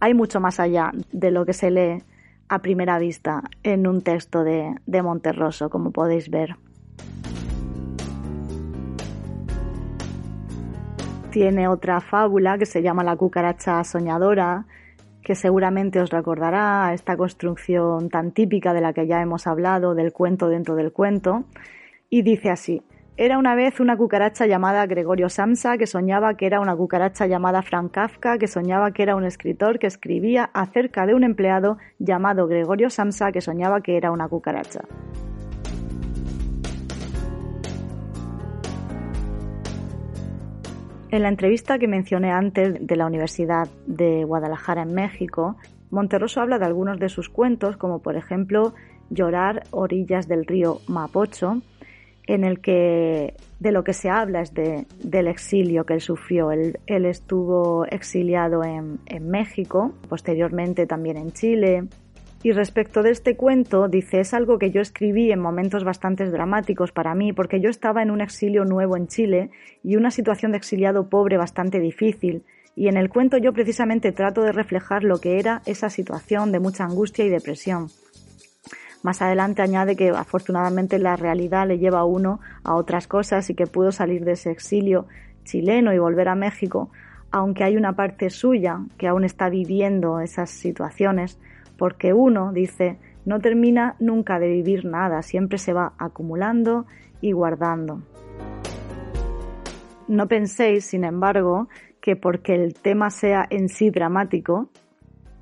Hay 0.00 0.12
mucho 0.12 0.40
más 0.40 0.60
allá 0.60 0.90
de 1.12 1.30
lo 1.30 1.46
que 1.46 1.52
se 1.52 1.70
lee 1.70 2.02
a 2.48 2.58
primera 2.60 2.98
vista 2.98 3.42
en 3.62 3.86
un 3.86 4.02
texto 4.02 4.44
de, 4.44 4.74
de 4.86 5.02
Monterroso, 5.02 5.70
como 5.70 5.92
podéis 5.92 6.28
ver. 6.28 6.56
Tiene 11.30 11.68
otra 11.68 12.00
fábula 12.00 12.58
que 12.58 12.66
se 12.66 12.82
llama 12.82 13.02
La 13.02 13.16
cucaracha 13.16 13.82
soñadora, 13.84 14.66
que 15.24 15.34
seguramente 15.34 16.00
os 16.00 16.10
recordará 16.10 16.92
esta 16.92 17.16
construcción 17.16 18.10
tan 18.10 18.30
típica 18.32 18.74
de 18.74 18.82
la 18.82 18.92
que 18.92 19.06
ya 19.06 19.22
hemos 19.22 19.46
hablado, 19.46 19.94
del 19.94 20.12
cuento 20.12 20.48
dentro 20.48 20.76
del 20.76 20.92
cuento, 20.92 21.44
y 22.10 22.22
dice 22.22 22.50
así, 22.50 22.82
era 23.16 23.38
una 23.38 23.54
vez 23.54 23.78
una 23.78 23.96
cucaracha 23.96 24.46
llamada 24.46 24.86
Gregorio 24.86 25.28
Samsa 25.28 25.78
que 25.78 25.86
soñaba 25.86 26.34
que 26.34 26.46
era 26.46 26.60
una 26.60 26.76
cucaracha 26.76 27.26
llamada 27.26 27.62
Frank 27.62 27.92
Kafka, 27.92 28.38
que 28.38 28.48
soñaba 28.48 28.90
que 28.90 29.04
era 29.04 29.14
un 29.14 29.24
escritor 29.24 29.78
que 29.78 29.86
escribía 29.86 30.50
acerca 30.52 31.06
de 31.06 31.14
un 31.14 31.22
empleado 31.22 31.78
llamado 32.00 32.48
Gregorio 32.48 32.90
Samsa 32.90 33.30
que 33.30 33.40
soñaba 33.40 33.82
que 33.82 33.96
era 33.96 34.10
una 34.10 34.28
cucaracha. 34.28 34.80
En 41.14 41.22
la 41.22 41.28
entrevista 41.28 41.78
que 41.78 41.86
mencioné 41.86 42.32
antes 42.32 42.84
de 42.84 42.96
la 42.96 43.06
Universidad 43.06 43.68
de 43.86 44.24
Guadalajara 44.24 44.82
en 44.82 44.94
México, 44.94 45.56
Monterroso 45.90 46.40
habla 46.40 46.58
de 46.58 46.64
algunos 46.64 46.98
de 46.98 47.08
sus 47.08 47.28
cuentos, 47.28 47.76
como 47.76 48.02
por 48.02 48.16
ejemplo 48.16 48.74
Llorar 49.10 49.62
orillas 49.70 50.26
del 50.26 50.44
río 50.44 50.80
Mapocho, 50.88 51.62
en 52.26 52.42
el 52.42 52.58
que 52.58 53.34
de 53.60 53.70
lo 53.70 53.84
que 53.84 53.92
se 53.92 54.10
habla 54.10 54.40
es 54.40 54.54
de, 54.54 54.86
del 55.04 55.28
exilio 55.28 55.86
que 55.86 55.94
él 55.94 56.00
sufrió. 56.00 56.50
Él, 56.50 56.80
estuvo 56.88 57.84
exiliado 57.84 58.64
en 58.64 59.28
México, 59.30 59.94
posteriormente 60.08 60.84
también 60.84 61.16
en 61.16 61.30
Chile, 61.30 61.84
y 62.44 62.52
respecto 62.52 63.02
de 63.02 63.10
este 63.10 63.36
cuento, 63.36 63.88
dice, 63.88 64.20
es 64.20 64.34
algo 64.34 64.58
que 64.58 64.70
yo 64.70 64.82
escribí 64.82 65.32
en 65.32 65.40
momentos 65.40 65.82
bastante 65.82 66.26
dramáticos 66.26 66.92
para 66.92 67.14
mí, 67.14 67.32
porque 67.32 67.58
yo 67.58 67.70
estaba 67.70 68.02
en 68.02 68.10
un 68.10 68.20
exilio 68.20 68.66
nuevo 68.66 68.98
en 68.98 69.08
Chile 69.08 69.50
y 69.82 69.96
una 69.96 70.10
situación 70.10 70.52
de 70.52 70.58
exiliado 70.58 71.08
pobre 71.08 71.38
bastante 71.38 71.80
difícil, 71.80 72.44
y 72.76 72.88
en 72.88 72.98
el 72.98 73.08
cuento 73.08 73.38
yo 73.38 73.54
precisamente 73.54 74.12
trato 74.12 74.42
de 74.42 74.52
reflejar 74.52 75.04
lo 75.04 75.22
que 75.22 75.38
era 75.38 75.62
esa 75.64 75.88
situación 75.88 76.52
de 76.52 76.60
mucha 76.60 76.84
angustia 76.84 77.24
y 77.24 77.30
depresión. 77.30 77.88
Más 79.02 79.22
adelante 79.22 79.62
añade 79.62 79.96
que 79.96 80.10
afortunadamente 80.10 80.98
la 80.98 81.16
realidad 81.16 81.66
le 81.66 81.78
lleva 81.78 82.00
a 82.00 82.04
uno 82.04 82.40
a 82.62 82.74
otras 82.74 83.06
cosas 83.06 83.48
y 83.48 83.54
que 83.54 83.66
pudo 83.66 83.90
salir 83.90 84.22
de 84.22 84.32
ese 84.32 84.50
exilio 84.50 85.06
chileno 85.44 85.94
y 85.94 85.98
volver 85.98 86.28
a 86.28 86.34
México, 86.34 86.90
aunque 87.30 87.64
hay 87.64 87.78
una 87.78 87.94
parte 87.94 88.28
suya 88.28 88.80
que 88.98 89.08
aún 89.08 89.24
está 89.24 89.48
viviendo 89.48 90.20
esas 90.20 90.50
situaciones, 90.50 91.38
porque 91.76 92.12
uno, 92.12 92.52
dice, 92.52 92.98
no 93.24 93.40
termina 93.40 93.96
nunca 94.00 94.38
de 94.38 94.48
vivir 94.48 94.84
nada, 94.84 95.22
siempre 95.22 95.58
se 95.58 95.72
va 95.72 95.94
acumulando 95.98 96.86
y 97.20 97.32
guardando. 97.32 98.02
No 100.08 100.28
penséis, 100.28 100.84
sin 100.84 101.04
embargo, 101.04 101.68
que 102.00 102.16
porque 102.16 102.54
el 102.54 102.74
tema 102.74 103.08
sea 103.08 103.46
en 103.48 103.70
sí 103.70 103.90
dramático, 103.90 104.68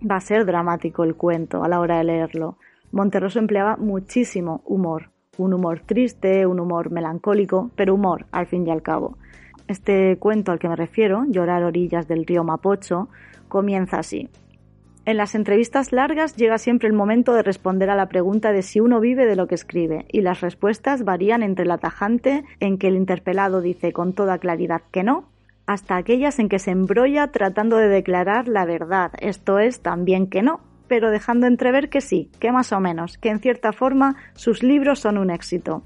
va 0.09 0.17
a 0.17 0.21
ser 0.21 0.47
dramático 0.47 1.03
el 1.03 1.17
cuento 1.17 1.65
a 1.65 1.69
la 1.69 1.81
hora 1.81 1.99
de 1.99 2.05
leerlo. 2.05 2.57
Monterroso 2.93 3.39
empleaba 3.39 3.77
muchísimo 3.77 4.63
humor, 4.65 5.11
un 5.39 5.55
humor 5.55 5.81
triste, 5.81 6.47
un 6.47 6.61
humor 6.61 6.91
melancólico, 6.91 7.71
pero 7.75 7.95
humor 7.95 8.27
al 8.31 8.47
fin 8.47 8.67
y 8.67 8.71
al 8.71 8.83
cabo. 8.83 9.19
Este 9.67 10.19
cuento 10.19 10.53
al 10.53 10.59
que 10.59 10.69
me 10.69 10.77
refiero, 10.77 11.25
Llorar 11.29 11.65
orillas 11.65 12.07
del 12.07 12.27
río 12.27 12.45
Mapocho, 12.45 13.09
comienza 13.49 13.99
así. 13.99 14.29
En 15.05 15.17
las 15.17 15.35
entrevistas 15.35 15.91
largas 15.91 16.37
llega 16.37 16.59
siempre 16.59 16.89
el 16.89 16.95
momento 16.95 17.35
de 17.35 17.43
responder 17.43 17.91
a 17.91 17.97
la 17.97 18.07
pregunta 18.09 18.53
de 18.53 18.63
si 18.63 18.79
uno 18.79 19.01
vive 19.01 19.27
de 19.27 19.35
lo 19.35 19.49
que 19.49 19.57
escribe, 19.57 20.07
y 20.13 20.21
las 20.21 20.41
respuestas 20.41 21.05
varían 21.05 21.43
entre 21.43 21.67
la 21.67 21.79
tajante 21.79 22.45
en 22.61 22.79
que 22.79 22.87
el 22.87 22.95
interpelado 22.95 23.61
dice 23.61 23.93
con 23.93 24.13
toda 24.13 24.39
claridad 24.39 24.83
que 24.93 25.03
no, 25.03 25.29
hasta 25.67 25.97
aquellas 25.97 26.39
en 26.39 26.49
que 26.49 26.61
se 26.61 26.71
embrolla 26.71 27.33
tratando 27.33 27.79
de 27.79 27.89
declarar 27.89 28.47
la 28.47 28.65
verdad, 28.65 29.11
esto 29.19 29.59
es, 29.59 29.81
también 29.81 30.29
que 30.29 30.43
no, 30.43 30.61
pero 30.87 31.11
dejando 31.11 31.49
entrever 31.49 31.89
que 31.89 32.01
sí, 32.01 32.31
que 32.39 32.53
más 32.53 32.73
o 32.73 32.79
menos, 32.79 33.19
que 33.19 33.31
en 33.31 33.41
cierta 33.41 33.73
forma 33.73 34.15
sus 34.35 34.63
libros 34.63 35.01
son 35.01 35.19
un 35.19 35.31
éxito. 35.31 35.83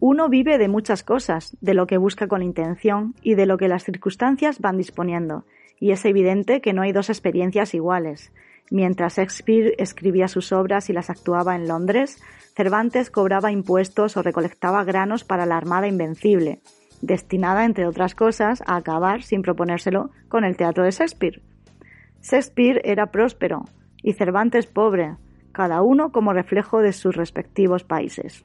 Uno 0.00 0.28
vive 0.28 0.58
de 0.58 0.68
muchas 0.68 1.04
cosas, 1.04 1.56
de 1.60 1.74
lo 1.74 1.86
que 1.86 1.98
busca 1.98 2.26
con 2.26 2.42
intención 2.42 3.14
y 3.22 3.36
de 3.36 3.46
lo 3.46 3.58
que 3.58 3.68
las 3.68 3.84
circunstancias 3.84 4.58
van 4.58 4.76
disponiendo, 4.76 5.44
y 5.80 5.90
es 5.90 6.04
evidente 6.04 6.60
que 6.60 6.72
no 6.72 6.82
hay 6.82 6.92
dos 6.92 7.10
experiencias 7.10 7.74
iguales. 7.74 8.32
Mientras 8.70 9.16
Shakespeare 9.16 9.74
escribía 9.78 10.28
sus 10.28 10.52
obras 10.52 10.88
y 10.88 10.92
las 10.92 11.10
actuaba 11.10 11.54
en 11.54 11.68
Londres, 11.68 12.22
Cervantes 12.56 13.10
cobraba 13.10 13.52
impuestos 13.52 14.16
o 14.16 14.22
recolectaba 14.22 14.84
granos 14.84 15.24
para 15.24 15.44
la 15.44 15.56
Armada 15.56 15.86
Invencible, 15.86 16.60
destinada, 17.02 17.64
entre 17.64 17.86
otras 17.86 18.14
cosas, 18.14 18.62
a 18.66 18.76
acabar, 18.76 19.22
sin 19.22 19.42
proponérselo, 19.42 20.10
con 20.28 20.44
el 20.44 20.56
teatro 20.56 20.84
de 20.84 20.90
Shakespeare. 20.90 21.42
Shakespeare 22.22 22.80
era 22.84 23.10
próspero 23.10 23.64
y 24.02 24.14
Cervantes 24.14 24.66
pobre, 24.66 25.16
cada 25.52 25.82
uno 25.82 26.10
como 26.10 26.32
reflejo 26.32 26.80
de 26.80 26.92
sus 26.92 27.14
respectivos 27.14 27.84
países. 27.84 28.44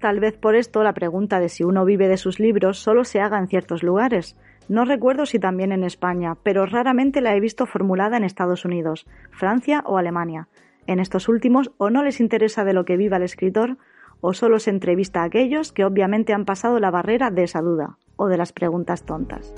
Tal 0.00 0.18
vez 0.18 0.38
por 0.38 0.56
esto 0.56 0.82
la 0.82 0.94
pregunta 0.94 1.40
de 1.40 1.50
si 1.50 1.62
uno 1.62 1.84
vive 1.84 2.08
de 2.08 2.16
sus 2.16 2.40
libros 2.40 2.78
solo 2.78 3.04
se 3.04 3.20
haga 3.20 3.38
en 3.38 3.48
ciertos 3.48 3.82
lugares, 3.82 4.36
no 4.70 4.84
recuerdo 4.84 5.26
si 5.26 5.40
también 5.40 5.72
en 5.72 5.82
España, 5.82 6.36
pero 6.44 6.64
raramente 6.64 7.20
la 7.20 7.34
he 7.34 7.40
visto 7.40 7.66
formulada 7.66 8.16
en 8.16 8.22
Estados 8.22 8.64
Unidos, 8.64 9.04
Francia 9.32 9.82
o 9.84 9.98
Alemania. 9.98 10.46
En 10.86 11.00
estos 11.00 11.28
últimos 11.28 11.72
o 11.76 11.90
no 11.90 12.04
les 12.04 12.20
interesa 12.20 12.62
de 12.62 12.72
lo 12.72 12.84
que 12.84 12.96
viva 12.96 13.16
el 13.16 13.24
escritor, 13.24 13.78
o 14.20 14.32
solo 14.32 14.60
se 14.60 14.70
entrevista 14.70 15.22
a 15.22 15.24
aquellos 15.24 15.72
que 15.72 15.84
obviamente 15.84 16.32
han 16.32 16.44
pasado 16.44 16.78
la 16.78 16.92
barrera 16.92 17.32
de 17.32 17.42
esa 17.42 17.60
duda 17.62 17.98
o 18.14 18.28
de 18.28 18.36
las 18.36 18.52
preguntas 18.52 19.02
tontas. 19.02 19.52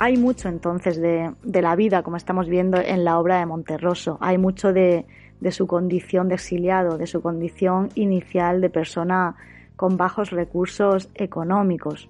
Hay 0.00 0.18
mucho 0.18 0.50
entonces 0.50 1.00
de, 1.00 1.62
la 1.62 1.76
vida, 1.76 2.02
como 2.02 2.18
estamos 2.18 2.50
viendo 2.50 2.78
en 2.78 3.04
la 3.04 3.18
obra 3.18 3.38
de 3.38 3.46
Monterroso. 3.46 4.18
Hay 4.20 4.36
mucho 4.36 4.74
de, 4.74 5.06
de 5.40 5.50
su 5.50 5.66
condición 5.66 6.28
de 6.28 6.34
exiliado, 6.34 6.98
de 6.98 7.06
su 7.06 7.22
condición 7.22 7.88
inicial 7.94 8.60
de 8.60 8.68
persona 8.68 9.36
con 9.76 9.96
bajos 9.96 10.30
recursos 10.30 11.10
económicos. 11.14 12.08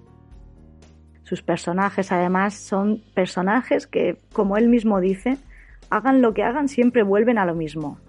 Sus 1.23 1.41
personajes 1.41 2.11
además 2.11 2.53
son 2.53 3.01
personajes 3.13 3.87
que, 3.87 4.17
como 4.31 4.57
él 4.57 4.69
mismo 4.69 4.99
dice, 4.99 5.37
hagan 5.89 6.21
lo 6.21 6.33
que 6.33 6.43
hagan 6.43 6.67
siempre 6.67 7.03
vuelven 7.03 7.37
a 7.37 7.45
lo 7.45 7.55
mismo. 7.55 7.99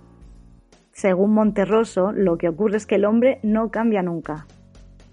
Según 0.92 1.32
Monterroso, 1.32 2.12
lo 2.12 2.38
que 2.38 2.48
ocurre 2.48 2.76
es 2.76 2.86
que 2.86 2.96
el 2.96 3.04
hombre 3.04 3.38
no 3.42 3.70
cambia 3.70 4.02
nunca. 4.02 4.46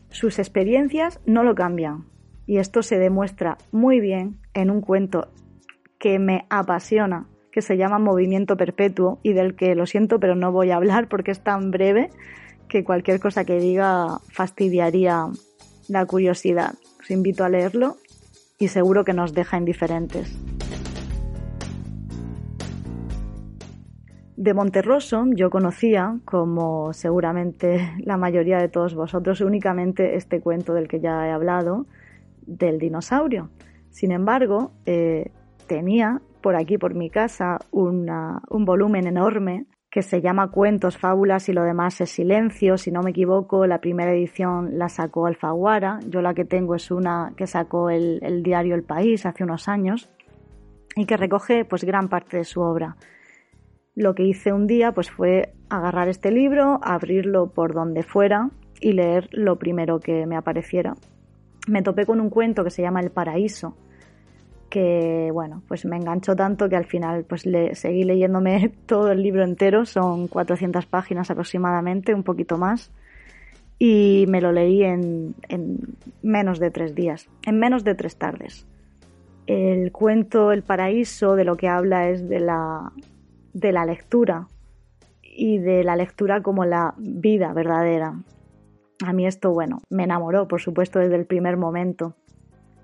Sus 0.09 0.39
experiencias 0.39 1.19
no 1.25 1.43
lo 1.43 1.55
cambian. 1.55 2.05
Y 2.45 2.57
esto 2.57 2.83
se 2.83 2.99
demuestra 2.99 3.57
muy 3.71 3.99
bien 3.99 4.39
en 4.53 4.69
un 4.69 4.81
cuento 4.81 5.29
que 5.97 6.19
me 6.19 6.45
apasiona, 6.49 7.27
que 7.51 7.61
se 7.61 7.77
llama 7.77 7.99
Movimiento 7.99 8.57
Perpetuo 8.57 9.19
y 9.23 9.33
del 9.33 9.55
que 9.55 9.75
lo 9.75 9.85
siento 9.85 10.19
pero 10.19 10.35
no 10.35 10.51
voy 10.51 10.71
a 10.71 10.75
hablar 10.75 11.07
porque 11.07 11.31
es 11.31 11.41
tan 11.41 11.71
breve, 11.71 12.09
que 12.73 12.83
cualquier 12.83 13.19
cosa 13.19 13.45
que 13.45 13.59
diga 13.59 14.17
fastidiaría 14.29 15.27
la 15.89 16.05
curiosidad. 16.07 16.73
Os 16.99 17.11
invito 17.11 17.43
a 17.43 17.49
leerlo 17.49 17.97
y 18.57 18.69
seguro 18.69 19.05
que 19.05 19.13
nos 19.13 19.35
deja 19.35 19.59
indiferentes. 19.59 20.35
De 24.37 24.55
Monterroso 24.55 25.23
yo 25.35 25.51
conocía, 25.51 26.17
como 26.25 26.93
seguramente 26.93 27.93
la 27.99 28.17
mayoría 28.17 28.57
de 28.57 28.69
todos 28.69 28.95
vosotros, 28.95 29.41
únicamente 29.41 30.15
este 30.15 30.41
cuento 30.41 30.73
del 30.73 30.87
que 30.87 30.99
ya 30.99 31.27
he 31.27 31.31
hablado, 31.31 31.85
del 32.47 32.79
dinosaurio. 32.79 33.51
Sin 33.91 34.11
embargo, 34.11 34.71
eh, 34.87 35.29
tenía 35.67 36.21
por 36.41 36.55
aquí, 36.55 36.79
por 36.79 36.95
mi 36.95 37.11
casa, 37.11 37.59
un 37.69 38.65
volumen 38.65 39.05
enorme 39.05 39.67
que 39.93 40.01
se 40.01 40.21
llama 40.21 40.49
Cuentos, 40.49 40.97
Fábulas 40.97 41.49
y 41.49 41.53
lo 41.53 41.61
demás 41.61 42.01
es 42.01 42.09
Silencio. 42.09 42.79
Si 42.79 42.89
no 42.89 43.03
me 43.03 43.11
equivoco, 43.11 43.67
la 43.67 43.79
primera 43.79 44.11
edición 44.11 44.79
la 44.79 44.89
sacó 44.89 45.27
Alfaguara. 45.27 45.99
Yo 46.09 46.23
la 46.23 46.33
que 46.33 46.45
tengo 46.45 46.73
es 46.73 46.89
una 46.89 47.33
que 47.37 47.45
sacó 47.45 47.91
el, 47.91 48.41
diario 48.41 48.73
El 48.73 48.81
País 48.81 49.23
hace 49.27 49.43
unos 49.43 49.67
años 49.67 50.09
y 50.95 51.05
que 51.05 51.15
recoge 51.15 51.63
pues 51.63 51.83
gran 51.83 52.09
parte 52.09 52.37
de 52.37 52.43
su 52.43 52.61
obra. 52.61 52.97
Lo 53.93 54.15
que 54.15 54.23
hice 54.23 54.51
un 54.51 54.65
día 54.65 54.93
pues 54.93 55.11
fue 55.11 55.53
agarrar 55.69 56.09
este 56.09 56.31
libro, 56.31 56.79
abrirlo 56.81 57.51
por 57.51 57.75
donde 57.75 58.01
fuera 58.01 58.49
y 58.81 58.93
leer 58.93 59.29
lo 59.31 59.59
primero 59.59 59.99
que 59.99 60.25
me 60.25 60.35
apareciera. 60.35 60.95
Me 61.67 61.83
topé 61.83 62.07
con 62.07 62.19
un 62.19 62.31
cuento 62.31 62.63
que 62.63 62.71
se 62.71 62.81
llama 62.81 62.99
El 62.99 63.11
Paraíso, 63.11 63.77
que 64.73 65.29
bueno, 65.31 65.61
pues 65.67 65.85
me 65.85 65.97
enganchó 65.97 66.35
tanto 66.35 66.67
que 66.67 66.75
al 66.75 66.85
final 66.85 67.25
pues 67.25 67.45
le, 67.45 67.75
seguí 67.75 68.03
leyéndome 68.03 68.69
todo 68.87 69.11
el 69.11 69.21
libro 69.21 69.43
entero, 69.43 69.85
son 69.85 70.27
400 70.27 70.87
páginas 70.87 71.29
aproximadamente, 71.29 72.15
un 72.15 72.23
poquito 72.23 72.57
más, 72.57 72.91
y 73.77 74.25
me 74.29 74.41
lo 74.41 74.51
leí 74.51 74.81
en, 74.81 75.35
en 75.47 75.95
menos 76.23 76.57
de 76.57 76.71
tres 76.71 76.95
días, 76.95 77.29
en 77.43 77.59
menos 77.59 77.83
de 77.83 77.93
tres 77.93 78.17
tardes. 78.17 78.65
El 79.45 79.91
cuento 79.91 80.51
El 80.51 80.63
paraíso 80.63 81.35
de 81.35 81.43
lo 81.45 81.55
que 81.55 81.67
habla 81.67 82.09
es 82.09 82.27
de 82.27 82.39
la, 82.39 82.93
de 83.53 83.71
la 83.73 83.85
lectura 83.85 84.47
y 85.21 85.59
de 85.59 85.83
la 85.83 85.95
lectura 85.95 86.41
como 86.41 86.65
la 86.65 86.95
vida 86.97 87.53
verdadera. 87.53 88.15
A 89.05 89.13
mí 89.13 89.27
esto, 89.27 89.51
bueno, 89.51 89.81
me 89.91 90.05
enamoró, 90.05 90.47
por 90.47 90.61
supuesto, 90.61 90.97
desde 90.97 91.17
el 91.17 91.27
primer 91.27 91.57
momento. 91.57 92.15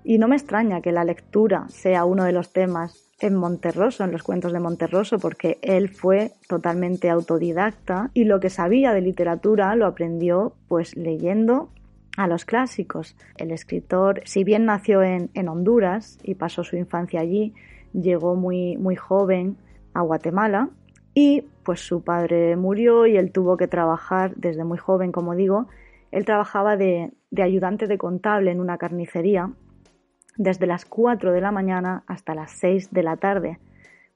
Y 0.02 0.18
no 0.18 0.28
me 0.28 0.36
extraña 0.36 0.80
que 0.80 0.92
la 0.92 1.04
lectura 1.04 1.66
sea 1.68 2.04
uno 2.04 2.24
de 2.24 2.32
los 2.32 2.52
temas 2.52 3.10
en 3.20 3.34
Monterroso, 3.34 4.02
en 4.04 4.12
los 4.12 4.22
cuentos 4.22 4.52
de 4.52 4.60
Monterroso, 4.60 5.18
porque 5.18 5.58
él 5.62 5.90
fue 5.90 6.32
totalmente 6.48 7.10
autodidacta 7.10 8.10
y 8.14 8.24
lo 8.24 8.40
que 8.40 8.50
sabía 8.50 8.92
de 8.92 9.02
literatura 9.02 9.74
lo 9.76 9.86
aprendió 9.86 10.54
pues 10.68 10.96
leyendo 10.96 11.70
a 12.16 12.26
los 12.26 12.44
clásicos. 12.44 13.16
El 13.36 13.50
escritor, 13.50 14.22
si 14.24 14.42
bien 14.42 14.64
nació 14.64 15.02
en, 15.02 15.30
en 15.34 15.48
Honduras 15.48 16.18
y 16.22 16.34
pasó 16.34 16.64
su 16.64 16.76
infancia 16.76 17.20
allí, 17.20 17.54
llegó 17.92 18.34
muy, 18.36 18.76
muy 18.78 18.96
joven 18.96 19.56
a 19.92 20.00
Guatemala 20.00 20.70
y 21.14 21.44
pues 21.62 21.80
su 21.80 22.02
padre 22.02 22.56
murió 22.56 23.06
y 23.06 23.16
él 23.16 23.32
tuvo 23.32 23.56
que 23.56 23.68
trabajar 23.68 24.34
desde 24.36 24.64
muy 24.64 24.78
joven, 24.78 25.12
como 25.12 25.34
digo. 25.34 25.66
Él 26.10 26.24
trabajaba 26.24 26.76
de, 26.76 27.12
de 27.30 27.42
ayudante 27.42 27.86
de 27.86 27.98
contable 27.98 28.50
en 28.50 28.60
una 28.60 28.78
carnicería 28.78 29.50
desde 30.36 30.66
las 30.66 30.84
4 30.84 31.32
de 31.32 31.40
la 31.40 31.52
mañana 31.52 32.02
hasta 32.06 32.34
las 32.34 32.52
6 32.52 32.92
de 32.92 33.02
la 33.02 33.16
tarde. 33.16 33.58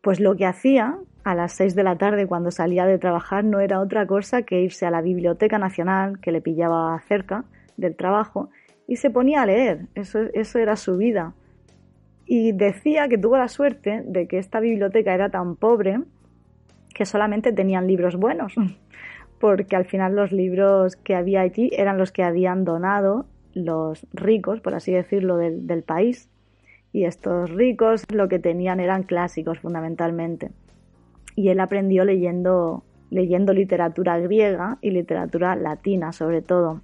Pues 0.00 0.20
lo 0.20 0.36
que 0.36 0.46
hacía 0.46 0.98
a 1.24 1.34
las 1.34 1.52
seis 1.52 1.74
de 1.74 1.82
la 1.82 1.96
tarde 1.96 2.26
cuando 2.26 2.50
salía 2.50 2.84
de 2.84 2.98
trabajar 2.98 3.44
no 3.44 3.60
era 3.60 3.80
otra 3.80 4.06
cosa 4.06 4.42
que 4.42 4.60
irse 4.60 4.84
a 4.84 4.90
la 4.90 5.00
Biblioteca 5.00 5.58
Nacional, 5.58 6.20
que 6.20 6.30
le 6.30 6.42
pillaba 6.42 7.00
cerca 7.08 7.44
del 7.78 7.96
trabajo, 7.96 8.50
y 8.86 8.96
se 8.96 9.10
ponía 9.10 9.42
a 9.42 9.46
leer. 9.46 9.86
Eso, 9.94 10.20
eso 10.34 10.58
era 10.58 10.76
su 10.76 10.98
vida. 10.98 11.32
Y 12.26 12.52
decía 12.52 13.08
que 13.08 13.18
tuvo 13.18 13.38
la 13.38 13.48
suerte 13.48 14.02
de 14.06 14.28
que 14.28 14.38
esta 14.38 14.60
biblioteca 14.60 15.14
era 15.14 15.30
tan 15.30 15.56
pobre 15.56 16.00
que 16.94 17.06
solamente 17.06 17.52
tenían 17.52 17.86
libros 17.86 18.16
buenos, 18.16 18.54
porque 19.40 19.76
al 19.76 19.86
final 19.86 20.14
los 20.14 20.32
libros 20.32 20.96
que 20.96 21.14
había 21.14 21.40
allí 21.40 21.70
eran 21.72 21.96
los 21.96 22.12
que 22.12 22.22
habían 22.22 22.64
donado 22.64 23.26
los 23.54 24.06
ricos, 24.12 24.60
por 24.60 24.74
así 24.74 24.92
decirlo, 24.92 25.36
del, 25.36 25.82
país. 25.82 26.30
Y 26.92 27.04
estos 27.04 27.50
ricos 27.50 28.04
lo 28.12 28.28
que 28.28 28.38
tenían 28.38 28.80
eran 28.80 29.02
clásicos 29.02 29.58
fundamentalmente. 29.58 30.50
Y 31.34 31.48
él 31.48 31.60
aprendió 31.60 32.04
leyendo, 32.04 32.84
leyendo 33.10 33.52
literatura 33.52 34.18
griega 34.18 34.78
y 34.80 34.90
literatura 34.90 35.56
latina 35.56 36.12
sobre 36.12 36.42
todo 36.42 36.82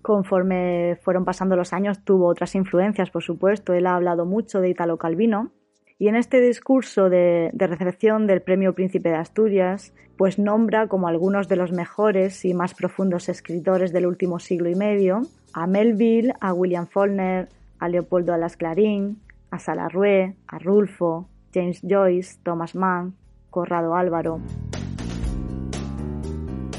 conforme 0.00 0.96
fueron 1.02 1.26
pasando 1.26 1.54
los 1.54 1.74
años 1.74 2.02
tuvo 2.02 2.28
otras 2.28 2.54
influencias, 2.54 3.10
por 3.10 3.22
supuesto. 3.22 3.74
Él 3.74 3.86
ha 3.86 3.94
hablado 3.94 4.24
mucho 4.24 4.62
de 4.62 4.70
Italo 4.70 4.96
Calvino 4.96 5.52
y 5.98 6.06
en 6.06 6.14
este 6.14 6.40
discurso 6.40 7.10
de, 7.10 7.50
recepción 7.54 8.28
del 8.28 8.40
Premio 8.40 8.72
Príncipe 8.72 9.08
de 9.08 9.16
Asturias, 9.16 9.92
pues 10.16 10.38
nombra 10.38 10.86
como 10.86 11.08
algunos 11.08 11.48
de 11.48 11.56
los 11.56 11.72
mejores 11.72 12.44
y 12.44 12.54
más 12.54 12.74
profundos 12.74 13.28
escritores 13.28 13.92
del 13.92 14.06
último 14.06 14.38
siglo 14.38 14.68
y 14.70 14.76
medio 14.76 15.22
a 15.52 15.66
Melville, 15.66 16.34
a 16.40 16.52
William 16.52 16.86
Faulkner, 16.86 17.48
a 17.80 17.88
Leopoldo 17.88 18.32
Alas 18.32 18.56
Clarín, 18.56 19.18
a 19.50 19.58
Salarrué, 19.58 20.36
a 20.46 20.58
Rulfo, 20.58 21.28
James 21.52 21.80
Joyce, 21.82 22.38
Thomas 22.44 22.76
Mann, 22.76 23.14
Corrado 23.50 23.96
Álvaro. 23.96 24.40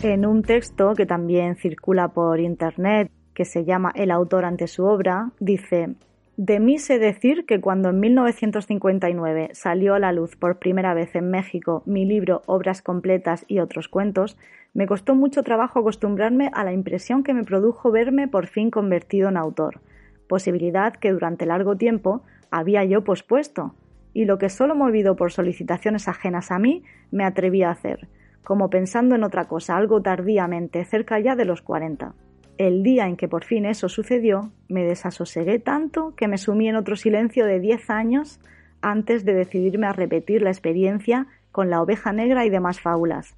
En 0.01 0.25
un 0.25 0.43
texto 0.43 0.93
que 0.95 1.05
también 1.05 1.57
circula 1.57 2.07
por 2.09 2.39
Internet 2.39 3.11
que 3.33 3.43
se 3.43 3.65
llama 3.65 3.91
El 3.95 4.11
autor 4.11 4.45
ante 4.45 4.67
su 4.67 4.85
obra, 4.85 5.31
dice, 5.39 5.95
de 6.41 6.61
mí 6.61 6.77
sé 6.77 6.99
decir 6.99 7.45
que 7.45 7.59
cuando 7.59 7.89
en 7.89 7.99
1959 7.99 9.49
salió 9.51 9.93
a 9.93 9.99
la 9.99 10.13
luz 10.13 10.37
por 10.37 10.57
primera 10.57 10.93
vez 10.93 11.13
en 11.17 11.29
México 11.29 11.83
mi 11.85 12.05
libro 12.05 12.43
Obras 12.45 12.81
completas 12.81 13.43
y 13.49 13.59
otros 13.59 13.89
cuentos, 13.89 14.37
me 14.73 14.87
costó 14.87 15.15
mucho 15.15 15.43
trabajo 15.43 15.79
acostumbrarme 15.79 16.49
a 16.53 16.63
la 16.63 16.71
impresión 16.71 17.23
que 17.23 17.33
me 17.33 17.43
produjo 17.43 17.91
verme 17.91 18.29
por 18.29 18.47
fin 18.47 18.71
convertido 18.71 19.27
en 19.27 19.35
autor, 19.35 19.81
posibilidad 20.29 20.93
que 20.93 21.11
durante 21.11 21.45
largo 21.45 21.75
tiempo 21.75 22.21
había 22.51 22.85
yo 22.85 23.03
pospuesto, 23.03 23.75
y 24.13 24.23
lo 24.23 24.37
que 24.37 24.47
solo 24.47 24.75
movido 24.75 25.17
por 25.17 25.33
solicitaciones 25.33 26.07
ajenas 26.07 26.51
a 26.51 26.59
mí 26.59 26.85
me 27.11 27.25
atreví 27.25 27.63
a 27.63 27.71
hacer, 27.71 28.07
como 28.45 28.69
pensando 28.69 29.15
en 29.15 29.25
otra 29.25 29.49
cosa 29.49 29.75
algo 29.75 30.01
tardíamente, 30.01 30.85
cerca 30.85 31.19
ya 31.19 31.35
de 31.35 31.43
los 31.43 31.61
cuarenta. 31.61 32.13
El 32.59 32.83
día 32.83 33.07
en 33.07 33.15
que 33.15 33.29
por 33.29 33.45
fin 33.45 33.63
eso 33.63 33.87
sucedió, 33.87 34.51
me 34.67 34.83
desasosegué 34.83 35.59
tanto 35.59 36.13
que 36.17 36.27
me 36.27 36.37
sumí 36.37 36.67
en 36.67 36.75
otro 36.75 36.97
silencio 36.97 37.45
de 37.45 37.61
diez 37.61 37.89
años 37.89 38.41
antes 38.81 39.23
de 39.23 39.33
decidirme 39.33 39.87
a 39.87 39.93
repetir 39.93 40.41
la 40.41 40.49
experiencia 40.49 41.27
con 41.53 41.69
la 41.69 41.81
oveja 41.81 42.11
negra 42.11 42.45
y 42.45 42.49
demás 42.49 42.81
fábulas, 42.81 43.37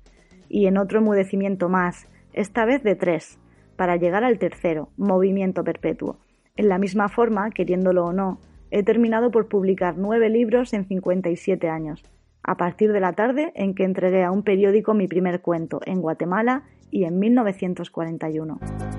y 0.49 0.65
en 0.65 0.79
otro 0.79 0.97
enmudecimiento 0.97 1.69
más, 1.69 2.07
esta 2.33 2.65
vez 2.65 2.81
de 2.81 2.95
tres, 2.95 3.37
para 3.75 3.95
llegar 3.95 4.23
al 4.23 4.39
tercero, 4.39 4.89
movimiento 4.97 5.63
perpetuo. 5.63 6.17
En 6.55 6.67
la 6.67 6.79
misma 6.79 7.07
forma, 7.07 7.51
queriéndolo 7.51 8.05
o 8.05 8.13
no, 8.13 8.39
he 8.71 8.81
terminado 8.81 9.29
por 9.29 9.47
publicar 9.47 9.99
nueve 9.99 10.29
libros 10.29 10.73
en 10.73 10.87
57 10.87 11.69
años, 11.69 12.03
a 12.41 12.57
partir 12.57 12.91
de 12.91 12.99
la 12.99 13.13
tarde 13.13 13.51
en 13.53 13.75
que 13.75 13.83
entregué 13.83 14.23
a 14.23 14.31
un 14.31 14.41
periódico 14.41 14.95
mi 14.95 15.07
primer 15.07 15.41
cuento 15.41 15.79
en 15.85 16.01
Guatemala 16.01 16.63
y 16.89 17.03
en 17.03 17.19
1941. 17.19 18.90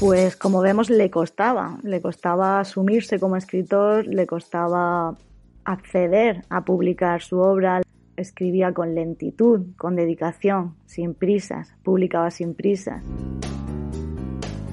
Pues 0.00 0.36
como 0.36 0.60
vemos 0.60 0.90
le 0.90 1.10
costaba, 1.10 1.78
le 1.82 2.00
costaba 2.00 2.60
asumirse 2.60 3.18
como 3.18 3.34
escritor, 3.34 4.06
le 4.06 4.28
costaba 4.28 5.16
acceder 5.64 6.44
a 6.50 6.64
publicar 6.64 7.20
su 7.20 7.40
obra, 7.40 7.82
escribía 8.16 8.72
con 8.72 8.94
lentitud, 8.94 9.74
con 9.76 9.96
dedicación, 9.96 10.76
sin 10.86 11.14
prisas, 11.14 11.74
publicaba 11.82 12.30
sin 12.30 12.54
prisas. 12.54 13.02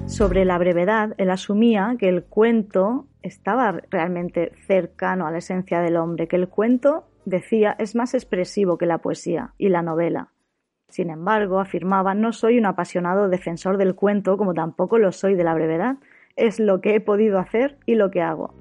Sobre 0.06 0.44
la 0.44 0.58
brevedad, 0.58 1.14
él 1.18 1.30
asumía 1.30 1.96
que 1.98 2.08
el 2.08 2.22
cuento 2.22 3.08
estaba 3.20 3.80
realmente 3.90 4.52
cercano 4.68 5.26
a 5.26 5.32
la 5.32 5.38
esencia 5.38 5.80
del 5.80 5.96
hombre, 5.96 6.28
que 6.28 6.36
el 6.36 6.48
cuento, 6.48 7.08
decía, 7.24 7.74
es 7.80 7.96
más 7.96 8.14
expresivo 8.14 8.78
que 8.78 8.86
la 8.86 8.98
poesía 8.98 9.54
y 9.58 9.70
la 9.70 9.82
novela. 9.82 10.35
Sin 10.88 11.10
embargo, 11.10 11.58
afirmaba, 11.58 12.14
no 12.14 12.32
soy 12.32 12.58
un 12.58 12.66
apasionado 12.66 13.28
defensor 13.28 13.76
del 13.76 13.94
cuento 13.94 14.36
como 14.36 14.54
tampoco 14.54 14.98
lo 14.98 15.12
soy 15.12 15.34
de 15.34 15.44
la 15.44 15.54
brevedad. 15.54 15.96
Es 16.36 16.60
lo 16.60 16.80
que 16.80 16.94
he 16.94 17.00
podido 17.00 17.38
hacer 17.38 17.78
y 17.86 17.96
lo 17.96 18.10
que 18.10 18.22
hago. 18.22 18.54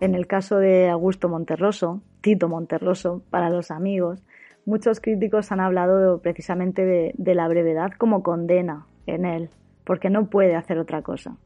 En 0.00 0.14
el 0.14 0.26
caso 0.26 0.58
de 0.58 0.88
Augusto 0.88 1.28
Monterroso, 1.28 2.02
Tito 2.20 2.48
Monterroso, 2.48 3.22
para 3.30 3.50
los 3.50 3.70
amigos, 3.70 4.24
muchos 4.64 5.00
críticos 5.00 5.50
han 5.52 5.60
hablado 5.60 6.22
precisamente 6.22 6.84
de, 6.84 7.12
de 7.16 7.34
la 7.34 7.48
brevedad 7.48 7.92
como 7.98 8.22
condena 8.22 8.86
en 9.06 9.24
él, 9.24 9.50
porque 9.84 10.08
no 10.08 10.30
puede 10.30 10.54
hacer 10.54 10.78
otra 10.78 11.02
cosa. 11.02 11.36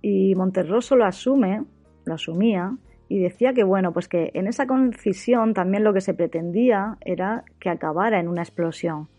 Y 0.00 0.34
Monterroso 0.36 0.96
lo 0.96 1.04
asume, 1.04 1.64
lo 2.04 2.14
asumía, 2.14 2.76
y 3.12 3.18
decía 3.18 3.52
que 3.52 3.62
bueno, 3.62 3.92
pues 3.92 4.08
que 4.08 4.30
en 4.32 4.46
esa 4.46 4.66
concisión 4.66 5.52
también 5.52 5.84
lo 5.84 5.92
que 5.92 6.00
se 6.00 6.14
pretendía 6.14 6.96
era 7.02 7.44
que 7.60 7.68
acabara 7.68 8.18
en 8.18 8.26
una 8.26 8.40
explosión. 8.40 9.10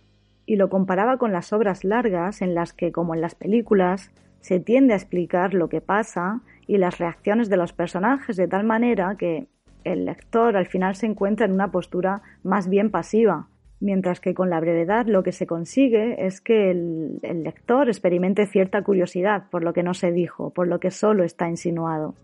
Y 0.48 0.56
lo 0.56 0.68
comparaba 0.68 1.18
con 1.18 1.32
las 1.32 1.54
obras 1.54 1.84
largas 1.84 2.42
en 2.42 2.56
las 2.56 2.74
que, 2.74 2.92
como 2.92 3.14
en 3.14 3.22
las 3.22 3.36
películas, 3.36 4.10
se 4.40 4.60
tiende 4.60 4.94
a 4.94 4.96
explicar 4.96 5.54
lo 5.54 5.70
que 5.70 5.80
pasa 5.80 6.42
y 6.66 6.80
las 6.80 6.98
reacciones 6.98 7.50
de 7.50 7.58
los 7.58 7.72
personajes 7.72 8.36
de 8.36 8.48
tal 8.48 8.64
manera 8.64 9.16
que 9.16 9.46
el 9.84 10.06
lector 10.06 10.58
al 10.58 10.66
final 10.66 10.96
se 10.96 11.06
encuentra 11.06 11.46
en 11.46 11.52
una 11.52 11.70
postura 11.70 12.24
más 12.42 12.68
bien 12.68 12.90
pasiva, 12.90 13.48
mientras 13.80 14.20
que 14.20 14.34
con 14.34 14.50
la 14.50 14.60
brevedad 14.60 15.06
lo 15.06 15.22
que 15.22 15.34
se 15.34 15.46
consigue 15.46 16.26
es 16.26 16.42
que 16.42 16.72
el, 16.72 17.20
el, 17.22 17.44
lector 17.44 17.90
experimente 17.90 18.48
cierta 18.48 18.82
curiosidad 18.82 19.52
por 19.52 19.64
lo 19.64 19.72
que 19.72 19.84
no 19.84 19.94
se 19.94 20.12
dijo, 20.12 20.50
por 20.50 20.68
lo 20.68 20.80
que 20.80 20.90
solo 20.90 21.24
está 21.24 21.48
insinuado 21.48 22.16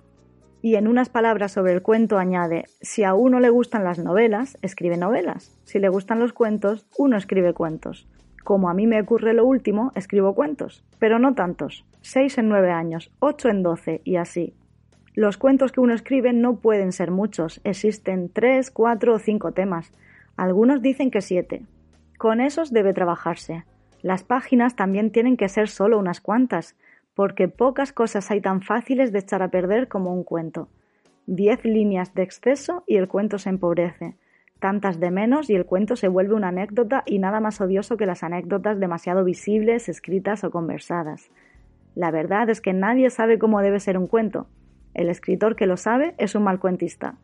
y 0.62 0.76
en 0.76 0.88
unas 0.88 1.10
palabras 1.10 1.54
sobre 1.54 1.74
el 1.74 1.82
cuento 1.82 2.18
añade, 2.18 2.66
si 2.82 3.04
a 3.04 3.14
uno 3.14 3.40
le 3.40 3.50
gustan 3.50 3.84
las 3.84 4.00
novelas, 4.00 4.58
escribe 4.62 4.98
novelas. 4.98 5.58
Si 5.64 5.80
le 5.80 5.90
gustan 5.90 6.20
los 6.20 6.34
cuentos, 6.34 6.86
uno 6.98 7.18
escribe 7.18 7.54
cuentos. 7.54 8.08
Como 8.44 8.70
a 8.70 8.74
mí 8.74 8.88
me 8.88 9.00
ocurre 9.00 9.34
lo 9.34 9.46
último, 9.46 9.92
escribo 9.96 10.34
cuentos, 10.36 10.84
pero 10.98 11.20
no 11.20 11.36
tantos. 11.36 11.86
Seis 12.02 12.38
en 12.38 12.50
nueve 12.50 12.72
años, 12.72 13.12
ocho 13.20 13.50
en 13.50 13.64
doce 13.64 14.02
y 14.04 14.16
así. 14.16 14.54
Los 15.14 15.38
cuentos 15.38 15.72
que 15.72 15.82
uno 15.82 15.94
escribe 15.94 16.34
no 16.34 16.58
pueden 16.58 16.92
ser 16.92 17.12
muchos, 17.12 17.62
existen 17.64 18.30
tres, 18.30 18.72
cuatro 18.72 19.16
o 19.16 19.20
cinco 19.20 19.52
temas. 19.52 19.92
Algunos 20.38 20.82
dicen 20.82 21.12
que 21.12 21.22
siete. 21.22 21.66
Con 22.18 22.42
esos 22.42 22.72
debe 22.72 22.94
trabajarse. 22.94 23.66
Las 24.02 24.24
páginas 24.24 24.76
también 24.76 25.12
tienen 25.12 25.36
que 25.36 25.50
ser 25.50 25.68
solo 25.68 26.00
unas 26.00 26.22
cuantas, 26.22 26.76
porque 27.20 27.50
pocas 27.50 27.92
cosas 27.92 28.32
hay 28.32 28.40
tan 28.40 28.62
fáciles 28.62 29.12
de 29.12 29.20
echar 29.20 29.44
a 29.44 29.50
perder 29.50 29.90
como 29.90 30.14
un 30.14 30.24
cuento. 30.24 30.70
Diez 31.26 31.66
líneas 31.66 32.14
de 32.14 32.24
exceso 32.24 32.86
y 32.88 32.96
el 32.96 33.10
cuento 33.10 33.38
se 33.40 33.50
empobrece. 33.50 34.16
Tantas 34.62 35.02
de 35.02 35.12
menos 35.12 35.50
y 35.50 35.56
el 35.56 35.66
cuento 35.66 35.98
se 35.98 36.08
vuelve 36.08 36.34
una 36.34 36.48
anécdota 36.48 37.04
y 37.06 37.20
nada 37.20 37.42
más 37.42 37.60
odioso 37.60 37.98
que 37.98 38.06
las 38.06 38.24
anécdotas 38.24 38.80
demasiado 38.80 39.26
visibles, 39.26 39.90
escritas 39.90 40.46
o 40.46 40.50
conversadas. 40.50 41.30
La 41.94 42.10
verdad 42.10 42.50
es 42.50 42.62
que 42.62 42.72
nadie 42.72 43.10
sabe 43.10 43.38
cómo 43.38 43.60
debe 43.60 43.82
ser 43.82 43.98
un 43.98 44.08
cuento. 44.08 44.48
El 44.94 45.10
escritor 45.10 45.58
que 45.58 45.68
lo 45.68 45.76
sabe 45.76 46.16
es 46.20 46.36
un 46.36 46.44
mal 46.44 46.62
cuentista. 46.62 47.18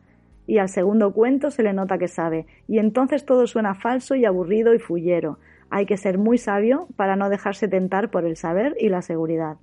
Y 0.46 0.58
al 0.58 0.68
segundo 0.68 1.14
cuento 1.14 1.50
se 1.50 1.62
le 1.62 1.72
nota 1.72 1.96
que 1.96 2.08
sabe, 2.08 2.44
y 2.68 2.80
entonces 2.80 3.24
todo 3.24 3.46
suena 3.46 3.74
falso 3.74 4.14
y 4.14 4.26
aburrido 4.26 4.74
y 4.74 4.78
fullero. 4.78 5.38
Hay 5.70 5.86
que 5.86 5.96
ser 5.96 6.18
muy 6.18 6.36
sabio 6.36 6.86
para 6.96 7.16
no 7.16 7.30
dejarse 7.30 7.66
tentar 7.66 8.10
por 8.10 8.26
el 8.26 8.36
saber 8.36 8.76
y 8.78 8.90
la 8.90 9.00
seguridad. 9.00 9.56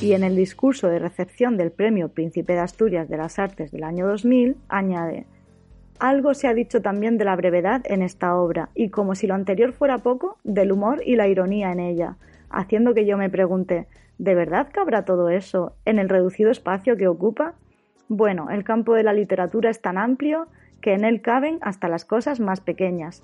Y 0.00 0.14
en 0.14 0.24
el 0.24 0.34
discurso 0.34 0.88
de 0.88 0.98
recepción 0.98 1.58
del 1.58 1.72
Premio 1.72 2.08
Príncipe 2.08 2.54
de 2.54 2.60
Asturias 2.60 3.08
de 3.10 3.18
las 3.18 3.38
Artes 3.38 3.70
del 3.70 3.84
año 3.84 4.06
2000 4.06 4.56
añade, 4.68 5.26
algo 5.98 6.32
se 6.32 6.48
ha 6.48 6.54
dicho 6.54 6.80
también 6.80 7.18
de 7.18 7.26
la 7.26 7.36
brevedad 7.36 7.82
en 7.84 8.00
esta 8.00 8.34
obra, 8.34 8.70
y 8.74 8.88
como 8.88 9.14
si 9.14 9.26
lo 9.26 9.34
anterior 9.34 9.74
fuera 9.74 9.98
poco, 9.98 10.38
del 10.42 10.72
humor 10.72 11.02
y 11.04 11.16
la 11.16 11.28
ironía 11.28 11.70
en 11.70 11.80
ella, 11.80 12.16
haciendo 12.48 12.94
que 12.94 13.04
yo 13.04 13.18
me 13.18 13.28
pregunte, 13.28 13.88
¿de 14.16 14.34
verdad 14.34 14.68
cabrá 14.72 15.04
todo 15.04 15.28
eso 15.28 15.74
en 15.84 15.98
el 15.98 16.08
reducido 16.08 16.50
espacio 16.50 16.96
que 16.96 17.06
ocupa? 17.06 17.54
Bueno, 18.08 18.48
el 18.48 18.64
campo 18.64 18.94
de 18.94 19.02
la 19.02 19.12
literatura 19.12 19.68
es 19.68 19.82
tan 19.82 19.98
amplio 19.98 20.46
que 20.80 20.94
en 20.94 21.04
él 21.04 21.20
caben 21.20 21.58
hasta 21.60 21.88
las 21.88 22.06
cosas 22.06 22.40
más 22.40 22.62
pequeñas. 22.62 23.22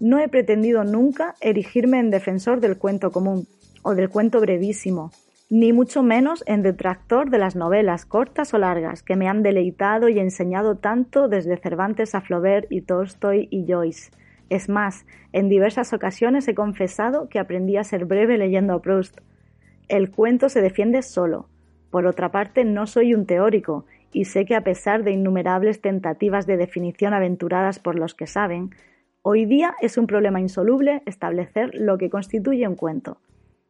No 0.00 0.18
he 0.18 0.28
pretendido 0.28 0.82
nunca 0.82 1.34
erigirme 1.42 2.00
en 2.00 2.10
defensor 2.10 2.60
del 2.60 2.78
cuento 2.78 3.10
común 3.10 3.46
o 3.82 3.94
del 3.94 4.08
cuento 4.08 4.40
brevísimo, 4.40 5.10
ni 5.48 5.72
mucho 5.72 6.02
menos 6.02 6.42
en 6.46 6.62
detractor 6.62 7.30
de 7.30 7.38
las 7.38 7.54
novelas 7.54 8.04
cortas 8.04 8.52
o 8.52 8.58
largas 8.58 9.02
que 9.02 9.14
me 9.14 9.28
han 9.28 9.44
deleitado 9.44 10.08
y 10.08 10.18
enseñado 10.18 10.76
tanto 10.76 11.28
desde 11.28 11.56
Cervantes 11.56 12.16
a 12.16 12.20
Flaubert 12.20 12.66
y 12.70 12.80
Tolstoy 12.82 13.46
y 13.50 13.64
Joyce. 13.70 14.10
Es 14.48 14.68
más, 14.68 15.06
en 15.32 15.48
diversas 15.48 15.92
ocasiones 15.92 16.48
he 16.48 16.54
confesado 16.54 17.28
que 17.28 17.38
aprendí 17.38 17.76
a 17.76 17.84
ser 17.84 18.06
breve 18.06 18.38
leyendo 18.38 18.74
a 18.74 18.82
Proust. 18.82 19.18
El 19.88 20.10
cuento 20.10 20.48
se 20.48 20.62
defiende 20.62 21.02
solo. 21.02 21.48
Por 21.90 22.06
otra 22.06 22.32
parte, 22.32 22.64
no 22.64 22.88
soy 22.88 23.14
un 23.14 23.26
teórico, 23.26 23.86
y 24.12 24.24
sé 24.24 24.44
que 24.44 24.56
a 24.56 24.62
pesar 24.62 25.04
de 25.04 25.12
innumerables 25.12 25.80
tentativas 25.80 26.46
de 26.46 26.56
definición 26.56 27.14
aventuradas 27.14 27.78
por 27.78 27.96
los 27.96 28.14
que 28.14 28.26
saben, 28.26 28.70
hoy 29.22 29.44
día 29.44 29.74
es 29.80 29.96
un 29.96 30.06
problema 30.06 30.40
insoluble 30.40 31.02
establecer 31.06 31.70
lo 31.74 31.98
que 31.98 32.10
constituye 32.10 32.66
un 32.66 32.76
cuento. 32.76 33.18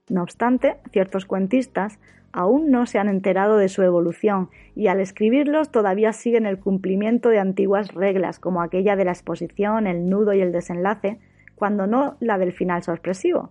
No 0.09 0.23
obstante, 0.23 0.77
ciertos 0.93 1.27
cuentistas 1.27 1.99
aún 2.33 2.71
no 2.71 2.87
se 2.87 2.99
han 2.99 3.09
enterado 3.09 3.57
de 3.57 3.69
su 3.69 3.83
evolución 3.83 4.51
y 4.75 4.89
al 4.89 5.01
escribirlos 5.01 5.71
todavía 5.71 6.13
siguen 6.13 6.47
el 6.47 6.59
cumplimiento 6.59 7.31
de 7.31 7.39
antiguas 7.39 7.95
reglas 7.95 8.39
como 8.39 8.61
aquella 8.61 8.95
de 8.95 9.05
la 9.05 9.13
exposición, 9.13 9.87
el 9.87 10.09
nudo 10.09 10.35
y 10.35 10.43
el 10.43 10.53
desenlace, 10.53 11.19
cuando 11.55 11.87
no 11.87 12.17
la 12.21 12.39
del 12.39 12.53
final 12.53 12.83
sorpresivo. 12.83 13.51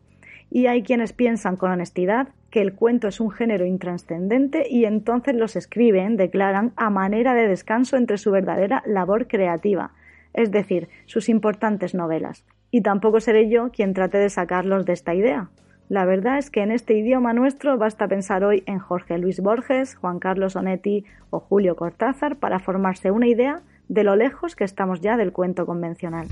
Y 0.51 0.67
hay 0.67 0.83
quienes 0.83 1.11
piensan 1.11 1.57
con 1.57 1.71
honestidad 1.71 2.29
que 2.51 2.61
el 2.61 2.73
cuento 2.73 3.07
es 3.07 3.19
un 3.19 3.31
género 3.31 3.65
intranscendente 3.65 4.67
y 4.69 4.85
entonces 4.85 5.35
los 5.35 5.55
escriben, 5.55 6.15
declaran, 6.15 6.71
a 6.77 6.89
manera 6.89 7.33
de 7.33 7.47
descanso 7.47 7.97
entre 7.97 8.17
su 8.17 8.31
verdadera 8.31 8.83
labor 8.85 9.27
creativa, 9.27 9.91
es 10.33 10.51
decir, 10.51 10.87
sus 11.05 11.27
importantes 11.27 11.95
novelas. 11.95 12.45
Y 12.71 12.81
tampoco 12.81 13.19
seré 13.19 13.49
yo 13.49 13.71
quien 13.71 13.93
trate 13.93 14.19
de 14.19 14.29
sacarlos 14.29 14.85
de 14.85 14.93
esta 14.93 15.15
idea. 15.15 15.49
La 15.87 16.05
verdad 16.05 16.39
es 16.39 16.49
que 16.49 16.61
en 16.61 16.71
este 16.71 16.97
idioma 16.97 17.33
nuestro 17.33 17.77
basta 17.77 18.07
pensar 18.07 18.43
hoy 18.43 18.63
en 18.65 18.79
Jorge 18.79 19.19
Luis 19.19 19.39
Borges, 19.39 19.95
Juan 19.95 20.17
Carlos 20.17 20.55
Onetti 20.55 21.05
o 21.29 21.39
Julio 21.39 21.75
Cortázar 21.75 22.37
para 22.37 22.57
formarse 22.57 23.11
una 23.11 23.27
idea 23.27 23.61
de 23.87 24.03
lo 24.03 24.15
lejos 24.15 24.55
que 24.55 24.63
estamos 24.63 25.01
ya 25.01 25.15
del 25.15 25.31
cuento 25.31 25.67
convencional. 25.67 26.27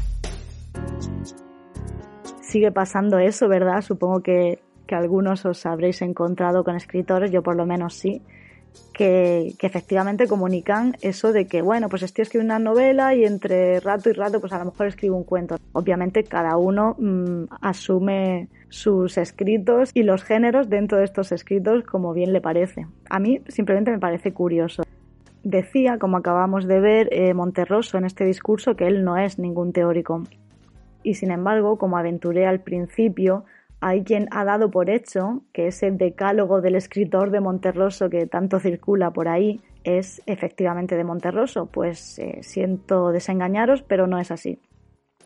Sigue 2.42 2.72
pasando 2.72 3.20
eso, 3.20 3.48
¿verdad? 3.48 3.82
Supongo 3.82 4.22
que, 4.22 4.60
que 4.88 4.96
algunos 4.96 5.46
os 5.46 5.66
habréis 5.68 6.02
encontrado 6.02 6.64
con 6.64 6.76
escritores, 6.76 7.32
yo 7.32 7.44
por 7.44 7.56
lo 7.56 7.68
menos 7.68 7.94
sí, 7.94 8.24
que, 8.94 9.56
efectivamente 9.60 10.28
comunican 10.28 10.96
eso 11.02 11.34
de 11.34 11.48
que, 11.48 11.62
bueno, 11.62 11.90
pues 11.90 12.04
estoy 12.04 12.22
escribiendo 12.22 12.56
una 12.56 12.64
novela 12.64 13.16
y 13.16 13.26
entre 13.26 13.80
rato 13.80 14.10
y 14.10 14.14
rato, 14.14 14.40
pues 14.40 14.54
a 14.54 14.60
lo 14.60 14.66
mejor 14.66 14.88
escribo 14.88 15.18
un 15.18 15.24
cuento. 15.24 15.58
Obviamente 15.74 16.24
cada 16.24 16.58
uno 16.58 16.96
mm, 17.00 17.46
asume 17.62 18.48
sus 18.70 19.18
escritos 19.18 19.92
y 19.94 20.04
los 20.04 20.24
géneros 20.24 20.70
dentro 20.70 20.98
de 20.98 21.06
estos 21.06 21.32
escritos 21.32 21.84
como 21.84 22.14
bien 22.14 22.34
le 22.34 22.42
parece. 22.42 22.88
A 23.10 23.20
mí 23.20 23.42
simplemente 23.48 23.92
me 23.92 24.00
parece 24.00 24.32
curioso. 24.32 24.84
Decía, 25.44 25.98
como 25.98 26.18
acabamos 26.18 26.68
de 26.68 26.80
ver, 26.80 27.10
eh, 27.12 27.34
Monterroso 27.34 27.98
en 27.98 28.06
este 28.06 28.24
discurso 28.24 28.76
que 28.76 28.88
él 28.88 29.04
no 29.04 29.18
es 29.18 29.40
ningún 29.40 29.74
teórico. 29.74 30.24
Y 31.04 31.16
sin 31.16 31.32
embargo, 31.32 31.78
como 31.78 31.98
aventuré 31.98 32.46
al 32.46 32.62
principio, 32.62 33.44
hay 33.86 34.06
quien 34.06 34.30
ha 34.32 34.46
dado 34.46 34.72
por 34.72 34.90
hecho 34.90 35.42
que 35.52 35.68
ese 35.68 35.92
decálogo 35.92 36.62
del 36.62 36.76
escritor 36.76 37.32
de 37.32 37.42
Monterroso 37.42 38.10
que 38.10 38.26
tanto 38.28 38.62
circula 38.62 39.12
por 39.12 39.28
ahí 39.28 39.60
es 39.84 40.22
efectivamente 40.26 40.96
de 40.96 41.04
Monterroso. 41.04 41.66
Pues 41.66 42.18
eh, 42.18 42.40
siento 42.44 43.12
desengañaros, 43.12 43.84
pero 43.84 44.08
no 44.08 44.20
es 44.20 44.32
así. 44.32 44.58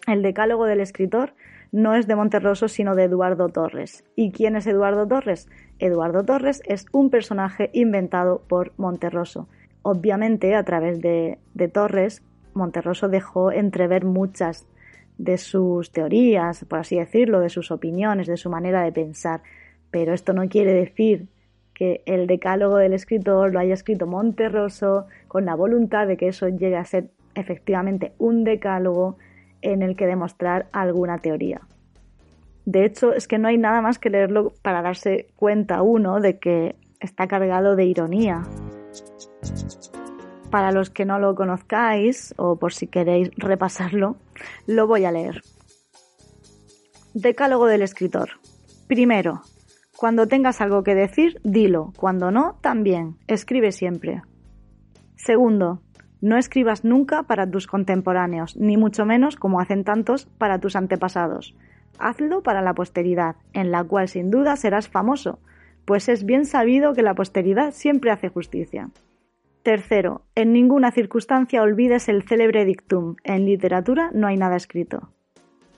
El 0.07 0.23
decálogo 0.23 0.65
del 0.65 0.79
escritor 0.79 1.35
no 1.71 1.93
es 1.93 2.07
de 2.07 2.15
Monterroso, 2.15 2.67
sino 2.67 2.95
de 2.95 3.03
Eduardo 3.03 3.49
Torres. 3.49 4.03
¿Y 4.15 4.31
quién 4.31 4.55
es 4.55 4.65
Eduardo 4.65 5.07
Torres? 5.07 5.47
Eduardo 5.77 6.23
Torres 6.23 6.63
es 6.65 6.87
un 6.91 7.11
personaje 7.11 7.69
inventado 7.73 8.41
por 8.47 8.71
Monterroso. 8.77 9.47
Obviamente, 9.83 10.55
a 10.55 10.63
través 10.63 10.99
de, 10.99 11.37
de 11.53 11.67
Torres, 11.67 12.23
Monterroso 12.55 13.07
dejó 13.07 13.51
entrever 13.51 14.03
muchas 14.03 14.67
de 15.17 15.37
sus 15.37 15.91
teorías, 15.91 16.65
por 16.65 16.79
así 16.79 16.97
decirlo, 16.97 17.39
de 17.39 17.49
sus 17.49 17.71
opiniones, 17.71 18.27
de 18.27 18.37
su 18.37 18.49
manera 18.49 18.83
de 18.83 18.91
pensar. 18.91 19.41
Pero 19.91 20.13
esto 20.13 20.33
no 20.33 20.47
quiere 20.47 20.73
decir 20.73 21.27
que 21.73 22.01
el 22.05 22.27
decálogo 22.27 22.77
del 22.77 22.93
escritor 22.93 23.53
lo 23.53 23.59
haya 23.59 23.73
escrito 23.73 24.07
Monterroso 24.07 25.05
con 25.27 25.45
la 25.45 25.55
voluntad 25.55 26.07
de 26.07 26.17
que 26.17 26.29
eso 26.29 26.49
llegue 26.49 26.75
a 26.75 26.85
ser 26.85 27.09
efectivamente 27.35 28.13
un 28.17 28.43
decálogo 28.43 29.17
en 29.61 29.81
el 29.81 29.95
que 29.95 30.07
demostrar 30.07 30.67
alguna 30.71 31.19
teoría. 31.19 31.61
De 32.65 32.83
hecho, 32.83 33.13
es 33.13 33.27
que 33.27 33.37
no 33.37 33.47
hay 33.47 33.57
nada 33.57 33.81
más 33.81 33.99
que 33.99 34.09
leerlo 34.09 34.53
para 34.61 34.81
darse 34.81 35.27
cuenta 35.35 35.81
uno 35.81 36.19
de 36.19 36.37
que 36.39 36.75
está 36.99 37.27
cargado 37.27 37.75
de 37.75 37.85
ironía. 37.85 38.43
Para 40.49 40.71
los 40.71 40.89
que 40.89 41.05
no 41.05 41.19
lo 41.19 41.35
conozcáis, 41.35 42.33
o 42.37 42.57
por 42.57 42.73
si 42.73 42.87
queréis 42.87 43.31
repasarlo, 43.35 44.15
lo 44.65 44.87
voy 44.87 45.05
a 45.05 45.11
leer. 45.11 45.41
Decálogo 47.13 47.65
del 47.65 47.81
escritor. 47.81 48.29
Primero, 48.87 49.41
cuando 49.97 50.27
tengas 50.27 50.61
algo 50.61 50.83
que 50.83 50.95
decir, 50.95 51.41
dilo. 51.43 51.91
Cuando 51.97 52.31
no, 52.31 52.57
también. 52.61 53.17
Escribe 53.27 53.71
siempre. 53.71 54.21
Segundo, 55.15 55.81
no 56.21 56.37
escribas 56.37 56.85
nunca 56.85 57.23
para 57.23 57.49
tus 57.49 57.67
contemporáneos, 57.67 58.55
ni 58.55 58.77
mucho 58.77 59.05
menos, 59.05 59.35
como 59.35 59.59
hacen 59.59 59.83
tantos, 59.83 60.27
para 60.37 60.59
tus 60.59 60.75
antepasados. 60.75 61.55
Hazlo 61.99 62.43
para 62.43 62.61
la 62.61 62.73
posteridad, 62.73 63.35
en 63.53 63.71
la 63.71 63.83
cual 63.83 64.07
sin 64.07 64.29
duda 64.29 64.55
serás 64.55 64.87
famoso, 64.87 65.39
pues 65.85 66.09
es 66.09 66.25
bien 66.25 66.45
sabido 66.45 66.93
que 66.93 67.01
la 67.01 67.15
posteridad 67.15 67.71
siempre 67.71 68.11
hace 68.11 68.29
justicia. 68.29 68.89
Tercero, 69.67 70.21
en 70.33 70.53
ninguna 70.53 70.91
circunstancia 70.91 71.61
olvides 71.61 72.07
el 72.07 72.23
célebre 72.23 72.63
dictum. 72.63 73.17
En 73.25 73.43
literatura 73.43 74.11
no 74.13 74.27
hay 74.27 74.37
nada 74.37 74.55
escrito. 74.55 75.09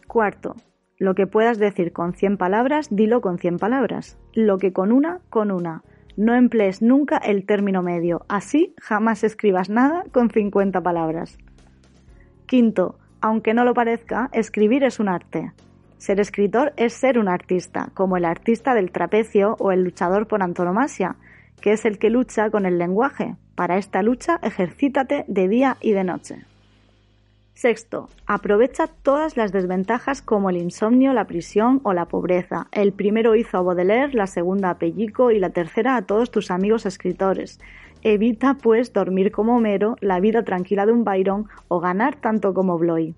Cuarto, 0.05 0.55
lo 0.99 1.15
que 1.15 1.25
puedas 1.25 1.57
decir 1.57 1.91
con 1.91 2.13
cien 2.13 2.37
palabras, 2.37 2.89
dilo 2.91 3.19
con 3.19 3.39
cien 3.39 3.57
palabras. 3.57 4.19
Lo 4.35 4.59
que 4.59 4.73
con 4.73 4.91
una, 4.91 5.21
con 5.31 5.49
una. 5.49 5.81
No 6.15 6.35
emplees 6.35 6.83
nunca 6.83 7.17
el 7.17 7.47
término 7.47 7.81
medio. 7.81 8.27
Así 8.29 8.75
jamás 8.77 9.23
escribas 9.23 9.71
nada 9.71 10.03
con 10.11 10.29
cincuenta 10.29 10.81
palabras. 10.81 11.39
Quinto, 12.45 12.99
aunque 13.21 13.55
no 13.55 13.65
lo 13.65 13.73
parezca, 13.73 14.29
escribir 14.33 14.83
es 14.83 14.99
un 14.99 15.09
arte. 15.09 15.51
Ser 15.97 16.19
escritor 16.19 16.73
es 16.77 16.93
ser 16.93 17.17
un 17.17 17.27
artista, 17.27 17.89
como 17.95 18.17
el 18.17 18.25
artista 18.25 18.75
del 18.75 18.91
trapecio 18.91 19.55
o 19.57 19.71
el 19.71 19.83
luchador 19.83 20.27
por 20.27 20.43
antonomasia, 20.43 21.15
que 21.59 21.73
es 21.73 21.85
el 21.85 21.99
que 21.99 22.09
lucha 22.09 22.49
con 22.49 22.65
el 22.65 22.77
lenguaje, 22.77 23.35
para 23.55 23.77
esta 23.77 24.01
lucha 24.01 24.39
ejercítate 24.41 25.25
de 25.27 25.47
día 25.47 25.77
y 25.81 25.91
de 25.91 26.03
noche. 26.03 26.45
Sexto, 27.59 28.07
aprovecha 28.25 28.87
todas 28.87 29.35
las 29.35 29.51
desventajas 29.51 30.21
como 30.21 30.49
el 30.49 30.55
insomnio, 30.55 31.11
la 31.11 31.27
prisión 31.27 31.81
o 31.83 31.91
la 31.91 32.05
pobreza. 32.05 32.67
El 32.71 32.93
primero 32.93 33.35
hizo 33.35 33.57
a 33.57 33.61
Baudelaire, 33.61 34.13
la 34.13 34.27
segunda 34.27 34.69
a 34.69 34.77
Pellico 34.77 35.29
y 35.29 35.39
la 35.39 35.49
tercera 35.49 35.97
a 35.97 36.03
todos 36.03 36.31
tus 36.31 36.51
amigos 36.51 36.85
escritores. 36.85 37.59
Evita, 38.01 38.53
pues, 38.53 38.93
dormir 38.93 39.33
como 39.33 39.57
Homero, 39.57 39.97
la 39.99 40.21
vida 40.21 40.43
tranquila 40.43 40.85
de 40.85 40.93
un 40.93 41.03
Byron 41.03 41.49
o 41.67 41.81
ganar 41.81 42.15
tanto 42.15 42.53
como 42.53 42.77
Bloy. 42.77 43.13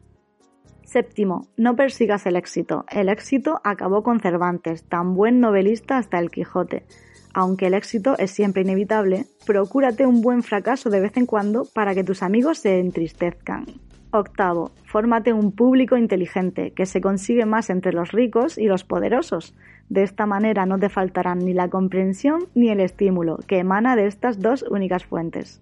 Séptimo, 0.85 1.47
no 1.55 1.75
persigas 1.75 2.25
el 2.25 2.35
éxito. 2.35 2.83
El 2.89 3.09
éxito 3.09 3.61
acabó 3.63 4.01
con 4.01 4.19
Cervantes, 4.19 4.85
tan 4.85 5.13
buen 5.13 5.39
novelista 5.39 5.99
hasta 5.99 6.17
el 6.17 6.31
Quijote. 6.31 6.87
Aunque 7.33 7.67
el 7.67 7.73
éxito 7.73 8.17
es 8.17 8.31
siempre 8.31 8.61
inevitable, 8.61 9.25
procúrate 9.45 10.05
un 10.05 10.21
buen 10.21 10.43
fracaso 10.43 10.89
de 10.89 10.99
vez 10.99 11.15
en 11.17 11.25
cuando 11.25 11.65
para 11.73 11.95
que 11.95 12.03
tus 12.03 12.23
amigos 12.23 12.59
se 12.59 12.79
entristezcan. 12.79 13.65
Octavo, 14.13 14.71
fórmate 14.83 15.31
un 15.31 15.53
público 15.53 15.95
inteligente, 15.95 16.71
que 16.71 16.85
se 16.85 16.99
consigue 16.99 17.45
más 17.45 17.69
entre 17.69 17.93
los 17.93 18.11
ricos 18.11 18.57
y 18.57 18.65
los 18.65 18.83
poderosos. 18.83 19.55
De 19.87 20.03
esta 20.03 20.25
manera 20.25 20.65
no 20.65 20.77
te 20.77 20.89
faltarán 20.89 21.39
ni 21.39 21.53
la 21.53 21.69
comprensión 21.69 22.47
ni 22.53 22.69
el 22.69 22.81
estímulo, 22.81 23.37
que 23.47 23.59
emana 23.59 23.95
de 23.95 24.07
estas 24.07 24.41
dos 24.41 24.63
únicas 24.69 25.05
fuentes. 25.05 25.61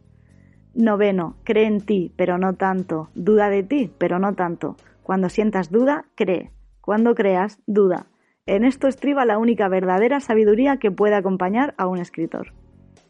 Noveno, 0.74 1.36
cree 1.44 1.66
en 1.66 1.82
ti, 1.82 2.12
pero 2.16 2.40
no 2.40 2.54
tanto. 2.54 3.10
Duda 3.14 3.50
de 3.50 3.64
ti, 3.64 3.92
pero 3.98 4.18
no 4.18 4.34
tanto. 4.34 4.78
Cuando 5.04 5.30
sientas 5.30 5.72
duda, 5.72 6.06
cree. 6.16 6.52
Cuando 6.82 7.14
creas, 7.14 7.60
duda. 7.68 8.08
En 8.50 8.64
esto 8.64 8.88
estriba 8.88 9.26
la 9.26 9.38
única 9.38 9.68
verdadera 9.68 10.20
sabiduría 10.20 10.78
que 10.78 10.90
puede 10.90 11.14
acompañar 11.14 11.76
a 11.78 11.86
un 11.86 12.00
escritor. 12.00 12.52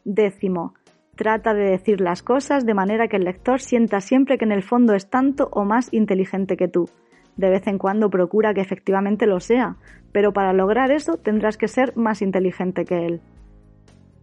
Décimo, 0.04 0.74
trata 1.16 1.54
de 1.54 1.64
decir 1.64 2.02
las 2.02 2.22
cosas 2.24 2.66
de 2.66 2.74
manera 2.74 3.08
que 3.08 3.16
el 3.16 3.24
lector 3.24 3.62
sienta 3.62 4.02
siempre 4.02 4.38
que 4.38 4.44
en 4.44 4.52
el 4.52 4.64
fondo 4.64 4.96
es 4.96 5.10
tanto 5.10 5.48
o 5.54 5.64
más 5.64 5.94
inteligente 5.94 6.58
que 6.58 6.68
tú. 6.68 6.90
De 7.38 7.50
vez 7.50 7.68
en 7.68 7.78
cuando 7.78 8.10
procura 8.10 8.54
que 8.54 8.60
efectivamente 8.60 9.28
lo 9.28 9.40
sea, 9.40 9.78
pero 10.12 10.34
para 10.34 10.52
lograr 10.52 10.92
eso 10.92 11.16
tendrás 11.16 11.56
que 11.56 11.70
ser 11.70 11.96
más 11.96 12.22
inteligente 12.22 12.84
que 12.84 13.06
él. 13.06 13.22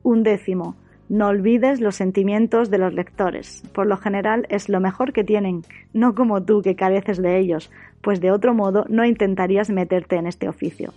Un 0.02 0.22
décimo, 0.22 0.76
no 1.08 1.28
olvides 1.28 1.80
los 1.80 1.94
sentimientos 1.96 2.68
de 2.68 2.76
los 2.76 2.92
lectores. 2.92 3.62
Por 3.72 3.86
lo 3.86 3.96
general 3.96 4.44
es 4.50 4.68
lo 4.68 4.80
mejor 4.80 5.14
que 5.14 5.24
tienen, 5.24 5.62
no 5.94 6.14
como 6.14 6.44
tú 6.44 6.60
que 6.60 6.76
careces 6.76 7.22
de 7.22 7.38
ellos, 7.38 7.70
pues 8.02 8.20
de 8.20 8.32
otro 8.32 8.52
modo 8.52 8.84
no 8.90 9.06
intentarías 9.06 9.70
meterte 9.70 10.16
en 10.16 10.26
este 10.26 10.46
oficio. 10.46 10.92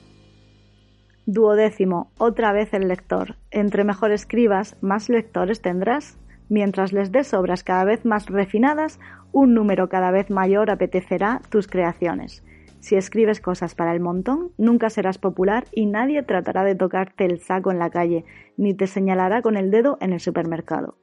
Duodécimo, 1.32 2.10
otra 2.18 2.52
vez 2.54 2.74
el 2.74 2.88
lector. 2.88 3.36
Entre 3.52 3.84
mejor 3.84 4.10
escribas, 4.12 4.76
más 4.82 5.10
lectores 5.10 5.62
tendrás. 5.62 6.18
Mientras 6.50 6.92
les 6.92 7.12
des 7.12 7.36
obras 7.36 7.64
cada 7.64 7.84
vez 7.84 8.04
más 8.04 8.26
refinadas, 8.26 9.00
un 9.32 9.54
número 9.54 9.90
cada 9.90 10.10
vez 10.10 10.32
mayor 10.32 10.72
apetecerá 10.72 11.44
tus 11.52 11.68
creaciones. 11.68 12.44
Si 12.80 12.96
escribes 12.96 13.42
cosas 13.42 13.76
para 13.76 13.94
el 13.94 14.00
montón, 14.00 14.54
nunca 14.58 14.90
serás 14.90 15.20
popular 15.20 15.66
y 15.72 15.86
nadie 15.86 16.24
tratará 16.24 16.64
de 16.64 16.74
tocarte 16.74 17.26
el 17.26 17.40
saco 17.42 17.70
en 17.70 17.78
la 17.78 17.92
calle, 17.92 18.26
ni 18.58 18.74
te 18.74 18.88
señalará 18.88 19.44
con 19.44 19.56
el 19.56 19.70
dedo 19.70 20.00
en 20.02 20.14
el 20.14 20.20
supermercado. 20.20 20.96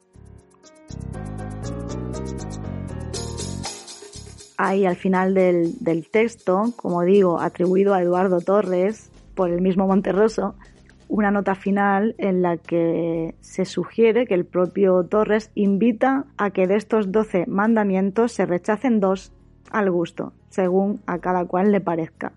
Ahí 4.56 4.86
al 4.86 4.96
final 4.96 5.34
del, 5.34 5.78
del 5.78 6.10
texto, 6.10 6.72
como 6.74 7.02
digo, 7.02 7.38
atribuido 7.38 7.94
a 7.94 8.02
Eduardo 8.02 8.40
Torres 8.40 9.12
por 9.36 9.50
el 9.50 9.60
mismo 9.60 9.86
Monterroso, 9.86 10.56
una 11.08 11.30
nota 11.30 11.54
final 11.54 12.16
en 12.18 12.42
la 12.42 12.56
que 12.56 13.36
se 13.40 13.64
sugiere 13.64 14.26
que 14.26 14.34
el 14.34 14.44
propio 14.44 15.04
Torres 15.04 15.52
invita 15.54 16.24
a 16.36 16.50
que 16.50 16.66
de 16.66 16.74
estos 16.74 17.12
doce 17.12 17.44
mandamientos 17.46 18.32
se 18.32 18.46
rechacen 18.46 18.98
dos 18.98 19.32
al 19.70 19.90
gusto, 19.90 20.32
según 20.48 21.00
a 21.06 21.18
cada 21.18 21.44
cual 21.44 21.70
le 21.70 21.80
parezca. 21.80 22.32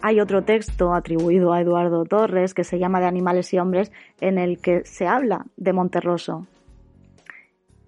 Hay 0.00 0.20
otro 0.20 0.42
texto 0.42 0.94
atribuido 0.94 1.52
a 1.52 1.60
Eduardo 1.60 2.04
Torres 2.04 2.54
que 2.54 2.62
se 2.62 2.78
llama 2.78 3.00
De 3.00 3.06
animales 3.06 3.52
y 3.52 3.58
hombres 3.58 3.90
en 4.20 4.38
el 4.38 4.60
que 4.60 4.84
se 4.84 5.08
habla 5.08 5.46
de 5.56 5.72
Monterroso. 5.72 6.46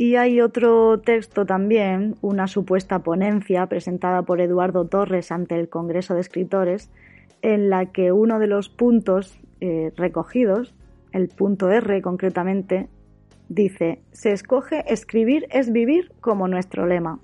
Y 0.01 0.17
hay 0.17 0.41
otro 0.41 0.99
texto 1.01 1.45
también, 1.45 2.15
una 2.23 2.47
supuesta 2.47 3.01
ponencia 3.01 3.67
presentada 3.67 4.23
por 4.23 4.41
Eduardo 4.41 4.87
Torres 4.87 5.31
ante 5.31 5.61
el 5.61 5.69
Congreso 5.69 6.15
de 6.15 6.23
Escritores, 6.23 6.91
en 7.43 7.69
la 7.69 7.85
que 7.85 8.11
uno 8.11 8.39
de 8.39 8.47
los 8.47 8.71
puntos 8.71 9.39
eh, 9.61 9.93
recogidos, 9.99 10.75
el 11.13 11.29
punto 11.29 11.71
R 11.71 12.01
concretamente, 12.01 12.89
dice, 13.51 14.01
se 14.11 14.33
escoge 14.33 14.91
escribir 14.91 15.47
es 15.51 15.71
vivir 15.71 16.11
como 16.23 16.49
nuestro 16.49 16.87
lema. 16.87 17.21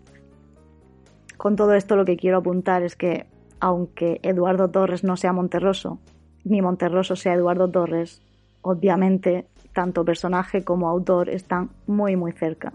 Con 1.39 1.57
todo 1.57 1.73
esto 1.73 1.97
lo 1.97 2.05
que 2.05 2.19
quiero 2.19 2.37
apuntar 2.37 2.83
es 2.83 2.95
que, 2.95 3.25
aunque 3.59 4.21
Eduardo 4.23 4.69
Torres 4.69 5.03
no 5.03 5.17
sea 5.17 5.33
Monterroso, 5.33 5.99
ni 6.45 6.61
Monterroso 6.61 7.17
sea 7.17 7.33
Eduardo 7.33 7.71
Torres, 7.71 8.21
obviamente 8.61 9.47
tanto 9.77 10.07
personaje 10.07 10.65
como 10.65 10.89
autor 10.89 11.29
están 11.29 11.69
muy 11.87 12.17
muy 12.17 12.33
cerca. 12.33 12.73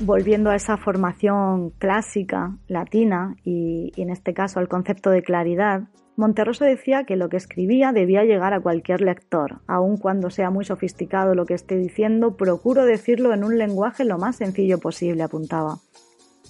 volviendo 0.00 0.50
a 0.50 0.56
esa 0.56 0.76
formación 0.76 1.70
clásica 1.78 2.58
latina 2.68 3.36
y, 3.42 3.92
en 3.96 4.10
este 4.10 4.34
caso 4.34 4.58
al 4.58 4.68
concepto 4.68 5.08
de 5.08 5.22
claridad, 5.22 5.84
Monterroso 6.16 6.64
decía 6.64 7.04
que 7.04 7.16
lo 7.16 7.28
que 7.28 7.36
escribía 7.36 7.90
debía 7.92 8.22
llegar 8.22 8.54
a 8.54 8.60
cualquier 8.60 9.00
lector, 9.00 9.62
aun 9.66 9.96
cuando 9.96 10.30
sea 10.30 10.48
muy 10.48 10.64
sofisticado 10.64 11.34
lo 11.34 11.44
que 11.44 11.54
esté 11.54 11.76
diciendo, 11.76 12.36
procuro 12.36 12.84
decirlo 12.84 13.32
en 13.34 13.42
un 13.42 13.58
lenguaje 13.58 14.04
lo 14.04 14.16
más 14.16 14.36
sencillo 14.36 14.78
posible, 14.78 15.24
apuntaba. 15.24 15.78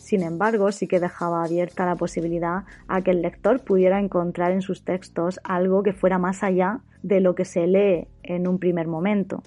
Sin 0.04 0.22
embargo, 0.22 0.70
sí 0.70 0.86
que 0.86 1.00
dejaba 1.00 1.42
abierta 1.42 1.86
la 1.86 1.96
posibilidad 1.96 2.64
a 2.88 3.00
que 3.00 3.12
el 3.12 3.22
lector 3.22 3.64
pudiera 3.64 3.98
encontrar 3.98 4.52
en 4.52 4.60
sus 4.60 4.84
textos 4.84 5.40
algo 5.44 5.82
que 5.82 5.94
fuera 5.94 6.18
más 6.18 6.42
allá 6.42 6.80
de 7.02 7.20
lo 7.20 7.34
que 7.34 7.46
se 7.46 7.66
lee 7.66 8.06
en 8.22 8.46
un 8.46 8.58
primer 8.58 8.86
momento. 8.86 9.42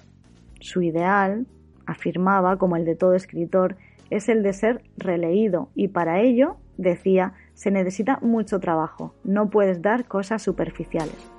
Su 0.58 0.82
ideal, 0.82 1.46
afirmaba, 1.86 2.56
como 2.56 2.74
el 2.74 2.84
de 2.84 2.96
todo 2.96 3.14
escritor, 3.14 3.76
es 4.10 4.28
el 4.28 4.42
de 4.42 4.52
ser 4.52 4.82
releído 4.96 5.68
y 5.76 5.86
para 5.86 6.22
ello, 6.22 6.56
decía, 6.76 7.34
se 7.54 7.70
necesita 7.70 8.18
mucho 8.20 8.58
trabajo, 8.58 9.14
no 9.22 9.50
puedes 9.50 9.80
dar 9.80 10.06
cosas 10.06 10.42
superficiales. 10.42 11.30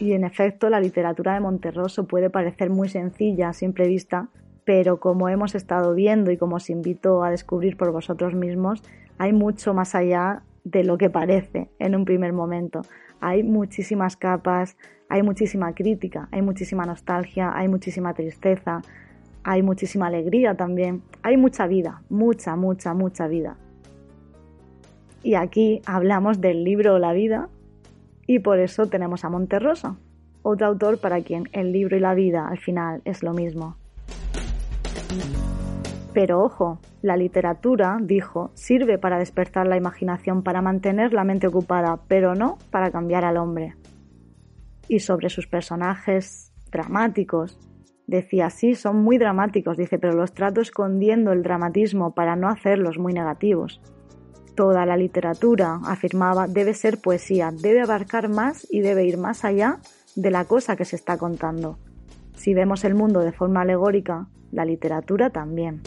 Y 0.00 0.14
en 0.14 0.24
efecto, 0.24 0.70
la 0.70 0.80
literatura 0.80 1.34
de 1.34 1.40
Monterroso 1.40 2.08
puede 2.08 2.30
parecer 2.30 2.70
muy 2.70 2.88
sencilla 2.88 3.50
a 3.50 3.52
simple 3.52 3.86
vista, 3.86 4.28
pero 4.64 4.98
como 4.98 5.28
hemos 5.28 5.54
estado 5.54 5.94
viendo 5.94 6.30
y 6.30 6.36
como 6.36 6.56
os 6.56 6.70
invito 6.70 7.22
a 7.22 7.30
descubrir 7.30 7.76
por 7.76 7.92
vosotros 7.92 8.34
mismos, 8.34 8.82
hay 9.18 9.32
mucho 9.32 9.74
más 9.74 9.94
allá 9.94 10.42
de 10.64 10.84
lo 10.84 10.98
que 10.98 11.10
parece 11.10 11.68
en 11.78 11.94
un 11.94 12.04
primer 12.04 12.32
momento. 12.32 12.82
Hay 13.20 13.42
muchísimas 13.42 14.16
capas, 14.16 14.76
hay 15.08 15.22
muchísima 15.22 15.74
crítica, 15.74 16.28
hay 16.32 16.42
muchísima 16.42 16.84
nostalgia, 16.84 17.52
hay 17.54 17.68
muchísima 17.68 18.14
tristeza, 18.14 18.80
hay 19.42 19.62
muchísima 19.62 20.06
alegría 20.06 20.56
también, 20.56 21.02
hay 21.22 21.36
mucha 21.36 21.66
vida, 21.66 22.02
mucha, 22.08 22.56
mucha, 22.56 22.94
mucha 22.94 23.28
vida. 23.28 23.56
Y 25.22 25.34
aquí 25.34 25.82
hablamos 25.86 26.40
del 26.40 26.64
libro 26.64 26.98
La 26.98 27.12
vida 27.12 27.48
y 28.26 28.38
por 28.40 28.58
eso 28.58 28.86
tenemos 28.86 29.24
a 29.24 29.30
Monterroso, 29.30 29.98
otro 30.42 30.66
autor 30.66 30.98
para 30.98 31.20
quien 31.20 31.48
el 31.52 31.72
libro 31.72 31.96
y 31.96 32.00
la 32.00 32.14
vida 32.14 32.48
al 32.48 32.58
final 32.58 33.02
es 33.04 33.22
lo 33.22 33.32
mismo. 33.32 33.76
Pero 36.12 36.42
ojo, 36.42 36.78
la 37.02 37.16
literatura, 37.16 37.98
dijo, 38.00 38.52
sirve 38.54 38.98
para 38.98 39.18
despertar 39.18 39.66
la 39.66 39.76
imaginación, 39.76 40.42
para 40.42 40.62
mantener 40.62 41.12
la 41.12 41.24
mente 41.24 41.48
ocupada, 41.48 42.00
pero 42.08 42.34
no 42.34 42.58
para 42.70 42.90
cambiar 42.90 43.24
al 43.24 43.36
hombre. 43.36 43.74
Y 44.88 45.00
sobre 45.00 45.28
sus 45.28 45.46
personajes 45.46 46.52
dramáticos, 46.70 47.58
Decía, 48.06 48.50
sí, 48.50 48.74
son 48.74 49.02
muy 49.02 49.16
dramáticos, 49.16 49.78
dice, 49.78 49.98
pero 49.98 50.14
los 50.14 50.34
trato 50.34 50.60
escondiendo 50.60 51.32
el 51.32 51.42
dramatismo 51.42 52.14
para 52.14 52.36
no 52.36 52.48
hacerlos 52.48 52.98
muy 52.98 53.14
negativos. 53.14 53.80
Toda 54.54 54.84
la 54.84 54.96
literatura, 54.96 55.80
afirmaba, 55.84 56.46
debe 56.46 56.74
ser 56.74 57.00
poesía, 57.00 57.50
debe 57.50 57.80
abarcar 57.80 58.28
más 58.28 58.66
y 58.70 58.80
debe 58.80 59.06
ir 59.06 59.16
más 59.16 59.44
allá 59.44 59.78
de 60.16 60.30
la 60.30 60.44
cosa 60.44 60.76
que 60.76 60.84
se 60.84 60.96
está 60.96 61.16
contando. 61.16 61.78
Si 62.34 62.52
vemos 62.52 62.84
el 62.84 62.94
mundo 62.94 63.20
de 63.20 63.32
forma 63.32 63.62
alegórica, 63.62 64.28
la 64.54 64.64
literatura 64.64 65.30
también. 65.30 65.82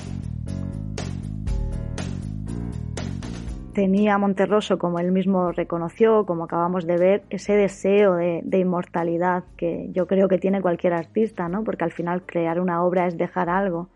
tenía 3.78 4.18
Monterroso, 4.18 4.80
como 4.80 4.98
él 4.98 5.12
mismo 5.12 5.52
reconoció, 5.52 6.26
como 6.26 6.46
acabamos 6.46 6.88
de 6.88 6.98
ver, 6.98 7.24
ese 7.30 7.54
deseo 7.54 8.16
de, 8.16 8.58
inmortalidad 8.58 9.44
que 9.56 9.90
yo 9.92 10.08
creo 10.08 10.28
que 10.28 10.40
tiene 10.40 10.64
cualquier 10.64 10.94
artista, 10.94 11.48
¿no? 11.48 11.64
Porque 11.64 11.84
al 11.84 11.92
final 11.92 12.24
crear 12.26 12.60
una 12.60 12.84
obra 12.84 13.06
es 13.06 13.20
dejar 13.20 13.52
algo. 13.52 13.90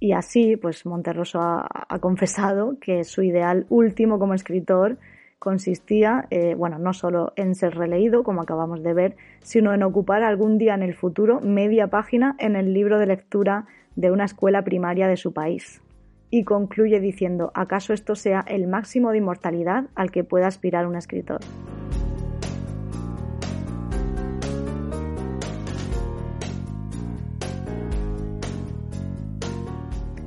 Y 0.00 0.12
así, 0.12 0.56
pues 0.56 0.86
Monterroso 0.86 1.38
ha, 1.38 1.98
confesado 2.00 2.78
que 2.80 3.04
su 3.04 3.22
ideal 3.22 3.66
último 3.68 4.18
como 4.18 4.32
escritor 4.32 4.96
consistía, 5.38 6.26
eh, 6.30 6.54
bueno, 6.54 6.78
no 6.78 6.92
solo 6.92 7.32
en 7.36 7.54
ser 7.54 7.74
releído, 7.74 8.24
como 8.24 8.42
acabamos 8.42 8.82
de 8.82 8.94
ver, 8.94 9.16
sino 9.40 9.74
en 9.74 9.82
ocupar 9.82 10.22
algún 10.22 10.58
día 10.58 10.74
en 10.74 10.82
el 10.82 10.94
futuro 10.94 11.40
media 11.40 11.88
página 11.88 12.36
en 12.38 12.56
el 12.56 12.72
libro 12.72 12.98
de 12.98 13.06
lectura 13.06 13.66
de 13.94 14.10
una 14.10 14.24
escuela 14.24 14.62
primaria 14.64 15.08
de 15.08 15.16
su 15.16 15.32
país 15.32 15.82
y 16.30 16.44
concluye 16.44 17.00
diciendo, 17.00 17.52
¿acaso 17.54 17.92
esto 17.92 18.14
sea 18.14 18.44
el 18.46 18.66
máximo 18.66 19.10
de 19.12 19.18
inmortalidad 19.18 19.86
al 19.94 20.10
que 20.10 20.24
pueda 20.24 20.46
aspirar 20.46 20.86
un 20.86 20.96
escritor? 20.96 21.40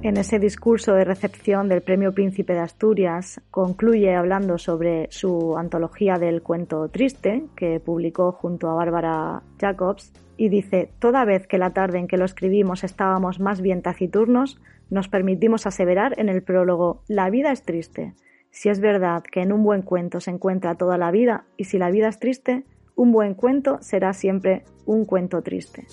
En 0.02 0.16
ese 0.16 0.40
discurso 0.40 0.94
de 0.94 1.04
recepción 1.04 1.68
del 1.68 1.82
Premio 1.82 2.14
Príncipe 2.14 2.54
de 2.54 2.60
Asturias, 2.60 3.42
concluye 3.52 4.16
hablando 4.16 4.58
sobre 4.58 5.08
su 5.12 5.58
antología 5.58 6.16
del 6.16 6.42
cuento 6.42 6.88
triste, 6.88 7.44
que 7.58 7.82
publicó 7.82 8.32
junto 8.32 8.70
a 8.70 8.76
Bárbara 8.76 9.44
Jacobs, 9.60 10.14
y 10.38 10.48
dice, 10.48 10.94
Toda 11.00 11.26
vez 11.26 11.48
que 11.48 11.58
la 11.58 11.72
tarde 11.72 12.00
en 12.00 12.08
que 12.08 12.16
lo 12.16 12.24
escribimos 12.24 12.86
estábamos 12.86 13.42
más 13.42 13.60
bien 13.60 13.82
taciturnos, 13.82 14.62
nos 14.90 15.10
permitimos 15.10 15.68
aseverar 15.68 16.18
en 16.18 16.30
el 16.30 16.44
prólogo 16.44 17.04
La 17.10 17.30
vida 17.30 17.52
es 17.52 17.64
triste. 17.64 18.14
Si 18.52 18.70
es 18.70 18.80
verdad 18.80 19.22
que 19.30 19.42
en 19.42 19.52
un 19.52 19.64
buen 19.64 19.82
cuento 19.82 20.22
se 20.22 20.32
encuentra 20.32 20.76
toda 20.76 20.98
la 20.98 21.12
vida 21.12 21.44
y 21.58 21.66
si 21.66 21.78
la 21.78 21.92
vida 21.92 22.08
es 22.08 22.20
triste, 22.20 22.64
un 22.96 23.12
buen 23.12 23.34
cuento 23.34 23.80
será 23.82 24.14
siempre 24.14 24.64
un 24.86 25.04
cuento 25.04 25.42
triste. 25.42 25.88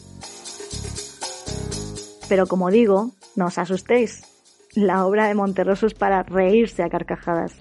Pero 2.29 2.47
como 2.47 2.71
digo, 2.71 3.11
no 3.37 3.47
os 3.47 3.59
asustéis. 3.59 4.23
La 4.75 5.07
obra 5.07 5.29
de 5.29 5.35
Monterroso 5.35 5.87
es 5.87 5.95
para 5.95 6.23
reírse 6.23 6.83
a 6.83 6.89
carcajadas, 6.89 7.55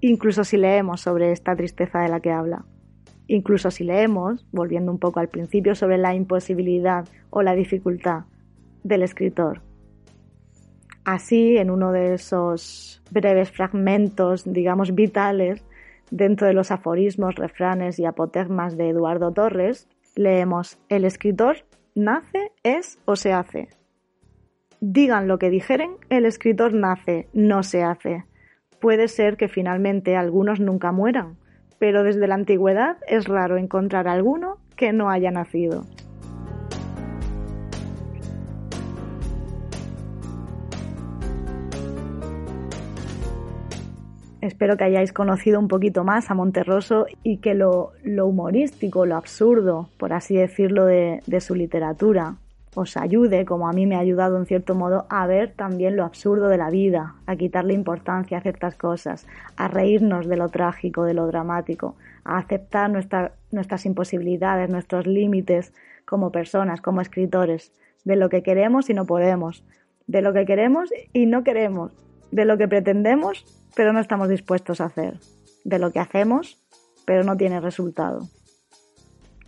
incluso 0.00 0.44
si 0.44 0.56
leemos 0.56 1.00
sobre 1.00 1.32
esta 1.32 1.54
tristeza 1.54 2.00
de 2.00 2.08
la 2.08 2.20
que 2.20 2.32
habla. 2.32 2.64
Incluso 3.26 3.70
si 3.70 3.84
leemos, 3.84 4.46
volviendo 4.50 4.90
un 4.90 4.98
poco 4.98 5.20
al 5.20 5.28
principio, 5.28 5.74
sobre 5.74 5.98
la 5.98 6.14
imposibilidad 6.14 7.06
o 7.30 7.42
la 7.42 7.54
dificultad 7.54 8.24
del 8.82 9.02
escritor 9.02 9.62
Así, 11.04 11.56
en 11.56 11.70
uno 11.70 11.92
de 11.92 12.14
esos 12.14 13.02
breves 13.10 13.50
fragmentos, 13.50 14.44
digamos, 14.44 14.94
vitales, 14.94 15.64
dentro 16.10 16.46
de 16.46 16.52
los 16.52 16.70
aforismos, 16.70 17.36
refranes 17.36 17.98
y 17.98 18.04
apotegmas 18.04 18.76
de 18.76 18.90
Eduardo 18.90 19.32
Torres, 19.32 19.88
leemos, 20.14 20.78
el 20.88 21.04
escritor 21.04 21.64
nace 21.94 22.52
es 22.62 22.98
o 23.06 23.16
se 23.16 23.32
hace. 23.32 23.68
Digan 24.82 25.28
lo 25.28 25.38
que 25.38 25.50
dijeren, 25.50 25.90
el 26.08 26.24
escritor 26.24 26.72
nace, 26.72 27.28
no 27.34 27.62
se 27.62 27.82
hace. 27.82 28.24
Puede 28.80 29.08
ser 29.08 29.36
que 29.36 29.46
finalmente 29.46 30.16
algunos 30.16 30.58
nunca 30.58 30.90
mueran, 30.90 31.36
pero 31.78 32.02
desde 32.02 32.26
la 32.26 32.36
antigüedad 32.36 32.96
es 33.06 33.28
raro 33.28 33.58
encontrar 33.58 34.08
alguno 34.08 34.56
que 34.76 34.94
no 34.94 35.10
haya 35.10 35.30
nacido. 35.30 35.84
Espero 44.40 44.78
que 44.78 44.84
hayáis 44.84 45.12
conocido 45.12 45.60
un 45.60 45.68
poquito 45.68 46.04
más 46.04 46.30
a 46.30 46.34
Monterroso 46.34 47.04
y 47.22 47.36
que 47.36 47.52
lo, 47.52 47.92
humorístico, 48.02 49.04
lo 49.04 49.16
absurdo, 49.16 49.90
por 49.98 50.14
así 50.14 50.36
decirlo, 50.36 50.86
de, 50.86 51.20
de 51.26 51.40
su 51.42 51.54
literatura 51.54 52.38
os 52.74 52.96
ayude, 52.96 53.44
como 53.44 53.68
a 53.68 53.72
mí 53.72 53.86
me 53.86 53.96
ha 53.96 54.00
ayudado 54.00 54.36
en 54.36 54.46
cierto 54.46 54.74
modo, 54.74 55.06
a 55.10 55.26
ver 55.26 55.52
también 55.54 55.96
lo 55.96 56.04
absurdo 56.04 56.48
de 56.48 56.56
la 56.56 56.70
vida, 56.70 57.16
a 57.26 57.36
quitarle 57.36 57.74
importancia 57.74 58.38
a 58.38 58.42
ciertas 58.42 58.76
cosas, 58.76 59.26
a 59.56 59.68
reírnos 59.68 60.28
de 60.28 60.36
lo 60.36 60.48
trágico, 60.48 61.04
de 61.04 61.14
lo 61.14 61.26
dramático, 61.26 61.96
a 62.24 62.38
aceptar 62.38 62.90
nuestras 62.90 63.86
imposibilidades, 63.86 64.70
nuestros 64.70 65.06
límites 65.06 65.72
como 66.04 66.30
personas, 66.30 66.80
como 66.80 67.00
escritores, 67.00 67.72
de 68.04 68.16
lo 68.16 68.28
que 68.28 68.42
queremos 68.42 68.88
y 68.88 68.94
no 68.94 69.04
podemos, 69.04 69.64
de 70.06 70.22
lo 70.22 70.32
que 70.32 70.46
queremos 70.46 70.90
y 71.12 71.26
no 71.26 71.44
queremos, 71.44 71.92
de 72.30 72.44
lo 72.44 72.56
que 72.56 72.68
pretendemos 72.68 73.44
pero 73.76 73.92
no 73.92 74.00
estamos 74.00 74.28
dispuestos 74.28 74.80
a 74.80 74.86
hacer, 74.86 75.14
de 75.64 75.78
lo 75.78 75.92
que 75.92 76.00
hacemos 76.00 76.58
pero 77.06 77.24
no 77.24 77.36
tiene 77.36 77.60
resultado. 77.60 78.28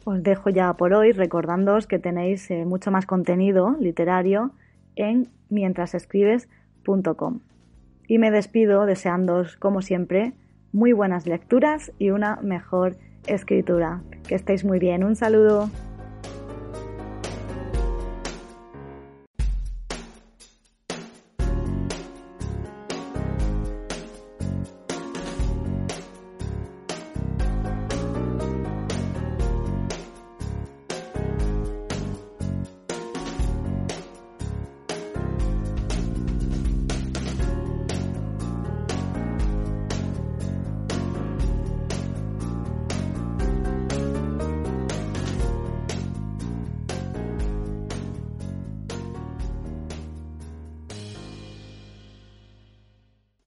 Os 0.04 0.22
dejo 0.22 0.50
ya 0.50 0.72
por 0.74 0.94
hoy 0.94 1.12
recordándoos 1.12 1.86
que 1.86 1.98
tenéis 1.98 2.50
eh, 2.50 2.64
mucho 2.64 2.90
más 2.90 3.06
contenido 3.06 3.76
literario 3.78 4.50
en 4.96 5.28
mientrasescribes.com. 5.48 7.40
Y 8.08 8.18
me 8.18 8.30
despido 8.30 8.84
deseándoos, 8.84 9.56
como 9.56 9.80
siempre, 9.80 10.32
muy 10.72 10.92
buenas 10.92 11.26
lecturas 11.26 11.92
y 11.98 12.10
una 12.10 12.36
mejor 12.42 12.96
escritura. 13.26 14.02
Que 14.26 14.34
estéis 14.34 14.64
muy 14.64 14.78
bien. 14.78 15.04
Un 15.04 15.14
saludo. 15.14 15.70